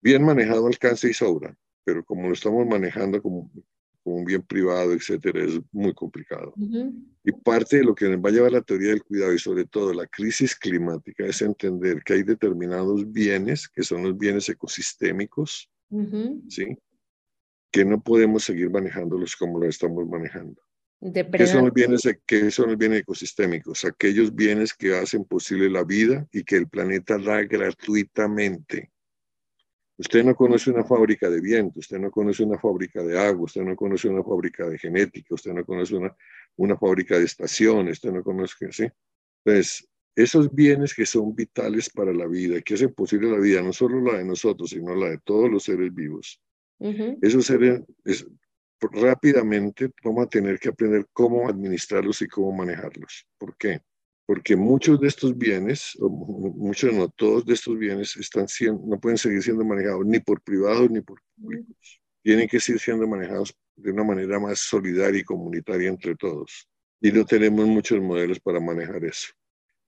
Bien 0.00 0.24
manejado 0.24 0.68
alcanza 0.68 1.08
y 1.08 1.12
sobra, 1.12 1.58
pero 1.82 2.04
como 2.04 2.28
lo 2.28 2.34
estamos 2.34 2.64
manejando 2.68 3.20
como 3.20 3.50
como 4.04 4.18
un 4.18 4.24
bien 4.24 4.42
privado, 4.42 4.92
etcétera, 4.92 5.42
es 5.42 5.58
muy 5.72 5.92
complicado. 5.92 6.54
Y 7.24 7.32
parte 7.32 7.78
de 7.78 7.84
lo 7.84 7.96
que 7.96 8.08
nos 8.08 8.18
va 8.18 8.28
a 8.28 8.32
llevar 8.32 8.52
la 8.52 8.60
teoría 8.60 8.90
del 8.90 9.02
cuidado 9.02 9.32
y 9.32 9.40
sobre 9.40 9.64
todo 9.64 9.92
la 9.92 10.06
crisis 10.06 10.54
climática 10.54 11.26
es 11.26 11.42
entender 11.42 12.00
que 12.04 12.12
hay 12.12 12.22
determinados 12.22 13.10
bienes, 13.10 13.66
que 13.66 13.82
son 13.82 14.04
los 14.04 14.16
bienes 14.16 14.48
ecosistémicos, 14.48 15.68
¿sí? 16.48 16.78
Que 17.74 17.84
no 17.84 18.00
podemos 18.00 18.44
seguir 18.44 18.70
manejándolos 18.70 19.34
como 19.34 19.58
lo 19.58 19.66
estamos 19.66 20.06
manejando. 20.08 20.62
¿Qué 21.12 21.46
son, 21.48 21.64
los 21.64 21.74
bienes, 21.74 22.02
¿Qué 22.24 22.48
son 22.52 22.68
los 22.68 22.78
bienes 22.78 23.00
ecosistémicos? 23.00 23.84
Aquellos 23.84 24.32
bienes 24.32 24.72
que 24.72 24.96
hacen 24.96 25.24
posible 25.24 25.68
la 25.68 25.82
vida 25.82 26.24
y 26.30 26.44
que 26.44 26.54
el 26.54 26.68
planeta 26.68 27.18
da 27.18 27.42
gratuitamente. 27.42 28.92
Usted 29.98 30.22
no 30.22 30.36
conoce 30.36 30.70
una 30.70 30.84
fábrica 30.84 31.28
de 31.28 31.40
viento, 31.40 31.80
usted 31.80 31.98
no 31.98 32.12
conoce 32.12 32.44
una 32.44 32.60
fábrica 32.60 33.02
de 33.02 33.18
agua, 33.18 33.46
usted 33.46 33.62
no 33.62 33.74
conoce 33.74 34.08
una 34.08 34.22
fábrica 34.22 34.68
de 34.68 34.78
genética, 34.78 35.34
usted 35.34 35.52
no 35.52 35.64
conoce 35.64 35.96
una, 35.96 36.16
una 36.54 36.76
fábrica 36.76 37.18
de 37.18 37.24
estaciones, 37.24 37.94
usted 37.94 38.12
no 38.12 38.22
conoce, 38.22 38.70
¿sí? 38.70 38.86
Entonces, 39.44 39.88
esos 40.14 40.54
bienes 40.54 40.94
que 40.94 41.06
son 41.06 41.34
vitales 41.34 41.90
para 41.90 42.12
la 42.12 42.28
vida, 42.28 42.60
que 42.60 42.74
hacen 42.74 42.94
posible 42.94 43.32
la 43.32 43.40
vida, 43.40 43.62
no 43.62 43.72
solo 43.72 44.00
la 44.00 44.18
de 44.18 44.24
nosotros, 44.24 44.70
sino 44.70 44.94
la 44.94 45.10
de 45.10 45.18
todos 45.18 45.50
los 45.50 45.64
seres 45.64 45.92
vivos, 45.92 46.40
esos 47.22 47.46
seres, 47.46 47.82
rápidamente 48.80 49.90
vamos 50.02 50.26
a 50.26 50.28
tener 50.28 50.58
que 50.58 50.68
aprender 50.68 51.06
cómo 51.12 51.48
administrarlos 51.48 52.20
y 52.22 52.28
cómo 52.28 52.52
manejarlos. 52.52 53.26
¿Por 53.38 53.56
qué? 53.56 53.80
porque 54.26 54.56
muchos 54.56 55.00
de 55.00 55.08
estos 55.08 55.36
bienes, 55.36 55.96
o 56.00 56.08
muchos 56.08 56.92
no 56.94 57.08
todos 57.08 57.44
de 57.44 57.54
estos 57.54 57.78
bienes, 57.78 58.16
están 58.16 58.48
siendo, 58.48 58.82
no 58.86 58.98
pueden 58.98 59.18
seguir 59.18 59.42
siendo 59.42 59.64
manejados 59.64 60.06
ni 60.06 60.18
por 60.18 60.40
privados 60.40 60.90
ni 60.90 61.00
por 61.00 61.20
públicos. 61.36 62.00
Tienen 62.22 62.48
que 62.48 62.58
seguir 62.58 62.80
siendo 62.80 63.06
manejados 63.06 63.54
de 63.76 63.90
una 63.90 64.04
manera 64.04 64.40
más 64.40 64.60
solidaria 64.60 65.20
y 65.20 65.24
comunitaria 65.24 65.90
entre 65.90 66.14
todos. 66.16 66.68
Y 67.00 67.12
no 67.12 67.24
tenemos 67.26 67.66
muchos 67.66 68.00
modelos 68.00 68.40
para 68.40 68.60
manejar 68.60 69.04
eso. 69.04 69.28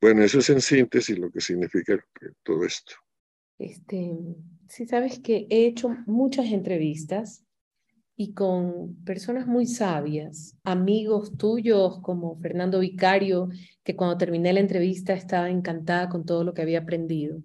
Bueno, 0.00 0.22
eso 0.22 0.40
es 0.40 0.50
en 0.50 0.60
síntesis 0.60 1.18
lo 1.18 1.30
que 1.30 1.40
significa 1.40 1.98
todo 2.42 2.64
esto. 2.64 2.94
Este, 3.58 4.12
sí, 4.68 4.86
sabes 4.86 5.18
que 5.18 5.46
he 5.50 5.66
hecho 5.66 5.90
muchas 6.06 6.46
entrevistas 6.46 7.44
y 8.16 8.32
con 8.32 8.96
personas 9.04 9.46
muy 9.46 9.66
sabias, 9.66 10.56
amigos 10.64 11.36
tuyos 11.36 12.00
como 12.00 12.38
Fernando 12.40 12.80
Vicario, 12.80 13.50
que 13.84 13.94
cuando 13.94 14.16
terminé 14.16 14.52
la 14.52 14.60
entrevista 14.60 15.12
estaba 15.12 15.50
encantada 15.50 16.08
con 16.08 16.24
todo 16.24 16.42
lo 16.42 16.54
que 16.54 16.62
había 16.62 16.80
aprendido. 16.80 17.42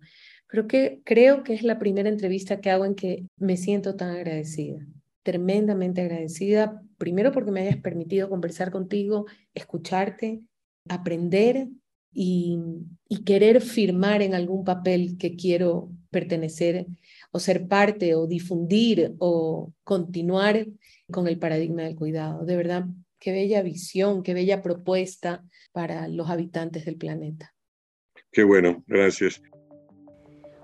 Pero 0.47 0.67
que 0.67 1.01
creo 1.03 1.43
que 1.43 1.53
es 1.53 1.63
la 1.63 1.77
primera 1.77 2.09
entrevista 2.09 2.61
que 2.61 2.71
hago 2.71 2.85
en 2.85 2.95
que 2.95 3.25
me 3.37 3.57
siento 3.57 3.95
tan 3.95 4.11
agradecida, 4.11 4.79
tremendamente 5.23 6.01
agradecida, 6.01 6.81
primero 6.97 7.31
porque 7.31 7.51
me 7.51 7.61
hayas 7.61 7.77
permitido 7.77 8.29
conversar 8.29 8.71
contigo, 8.71 9.25
escucharte, 9.53 10.41
aprender 10.87 11.67
y, 12.13 12.59
y 13.07 13.23
querer 13.23 13.61
firmar 13.61 14.21
en 14.21 14.35
algún 14.35 14.63
papel 14.63 15.17
que 15.17 15.35
quiero 15.35 15.91
pertenecer 16.11 16.85
o 17.31 17.39
ser 17.39 17.67
parte 17.67 18.13
o 18.13 18.27
difundir 18.27 19.15
o 19.17 19.73
continuar 19.83 20.67
con 21.11 21.27
el 21.27 21.39
paradigma 21.39 21.83
del 21.83 21.95
cuidado. 21.95 22.45
De 22.45 22.55
verdad, 22.55 22.85
qué 23.17 23.31
bella 23.31 23.63
visión, 23.63 24.21
qué 24.21 24.33
bella 24.33 24.61
propuesta 24.61 25.43
para 25.71 26.07
los 26.07 26.29
habitantes 26.29 26.85
del 26.85 26.97
planeta. 26.97 27.55
Qué 28.31 28.43
bueno, 28.43 28.83
gracias. 28.87 29.41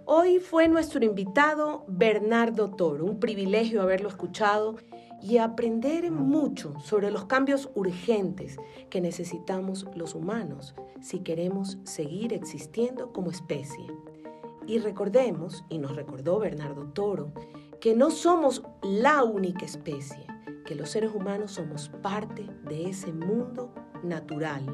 Hoy 0.06 0.40
fue 0.40 0.70
nuestro 0.70 1.04
invitado 1.04 1.84
Bernardo 1.90 2.72
Toro, 2.72 3.04
un 3.04 3.20
privilegio 3.20 3.82
haberlo 3.82 4.08
escuchado 4.08 4.78
y 5.22 5.38
aprender 5.38 6.12
mucho 6.12 6.80
sobre 6.80 7.12
los 7.12 7.26
cambios 7.26 7.70
urgentes 7.76 8.58
que 8.90 9.02
necesitamos 9.02 9.86
los 9.96 10.16
humanos 10.16 10.76
si 11.02 11.20
queremos 11.20 11.78
seguir 11.84 12.34
existiendo 12.34 13.12
como 13.12 13.32
especie. 13.32 13.86
Y 14.68 14.80
recordemos, 14.80 15.64
y 15.70 15.78
nos 15.78 15.96
recordó 15.96 16.40
Bernardo 16.40 16.88
Toro, 16.90 17.32
que 17.80 17.96
no 17.96 18.12
somos 18.12 18.64
la 18.84 19.24
única 19.24 19.66
especie, 19.66 20.28
que 20.66 20.76
los 20.76 20.90
seres 20.90 21.16
humanos 21.16 21.54
somos 21.54 21.88
parte 22.02 22.46
de 22.68 22.90
ese 22.90 23.14
mundo 23.14 23.74
natural, 24.04 24.66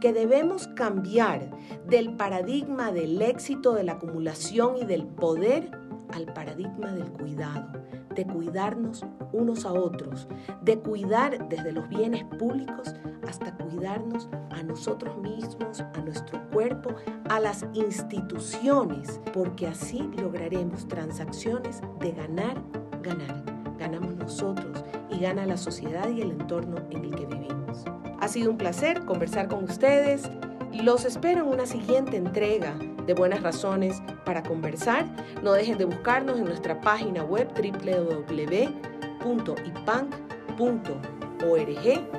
que 0.00 0.12
debemos 0.12 0.68
cambiar 0.68 1.50
del 1.88 2.16
paradigma 2.16 2.92
del 2.92 3.20
éxito, 3.20 3.74
de 3.74 3.82
la 3.82 3.92
acumulación 3.92 4.76
y 4.76 4.84
del 4.84 5.04
poder 5.04 5.72
al 6.12 6.26
paradigma 6.26 6.92
del 6.92 7.10
cuidado, 7.12 7.68
de 8.14 8.26
cuidarnos 8.26 9.04
unos 9.32 9.64
a 9.64 9.72
otros, 9.72 10.28
de 10.62 10.78
cuidar 10.78 11.48
desde 11.48 11.72
los 11.72 11.88
bienes 11.88 12.24
públicos 12.24 12.94
hasta 13.28 13.54
cuidarnos 13.56 14.28
a 14.50 14.62
nosotros 14.62 15.16
mismos, 15.18 15.80
a 15.80 16.00
nuestro 16.02 16.40
cuerpo, 16.50 16.94
a 17.28 17.38
las 17.40 17.64
instituciones, 17.74 19.20
porque 19.32 19.68
así 19.68 20.10
lograremos 20.16 20.88
transacciones 20.88 21.80
de 22.00 22.12
ganar, 22.12 22.60
ganar. 23.02 23.44
Ganamos 23.78 24.14
nosotros 24.16 24.84
y 25.08 25.20
gana 25.20 25.46
la 25.46 25.56
sociedad 25.56 26.08
y 26.10 26.20
el 26.20 26.32
entorno 26.32 26.76
en 26.90 27.04
el 27.04 27.14
que 27.14 27.26
vivimos. 27.26 27.84
Ha 28.20 28.28
sido 28.28 28.50
un 28.50 28.58
placer 28.58 29.06
conversar 29.06 29.48
con 29.48 29.64
ustedes. 29.64 30.30
Los 30.72 31.04
espero 31.04 31.44
en 31.44 31.48
una 31.48 31.66
siguiente 31.66 32.16
entrega 32.16 32.74
de 33.10 33.14
Buenas 33.14 33.42
Razones 33.42 34.00
para 34.24 34.40
Conversar. 34.40 35.04
No 35.42 35.52
dejen 35.52 35.78
de 35.78 35.84
buscarnos 35.84 36.38
en 36.38 36.44
nuestra 36.44 36.80
página 36.80 37.24
web 37.24 37.48
www.ipank.org 37.56 38.60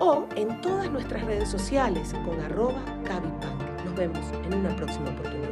o 0.01 0.27
en 0.35 0.59
todas 0.59 0.91
nuestras 0.91 1.23
redes 1.23 1.47
sociales 1.49 2.13
con 2.25 2.41
arroba 2.41 2.83
Nos 3.85 3.95
vemos 3.95 4.19
en 4.45 4.53
una 4.53 4.75
próxima 4.75 5.11
oportunidad. 5.11 5.50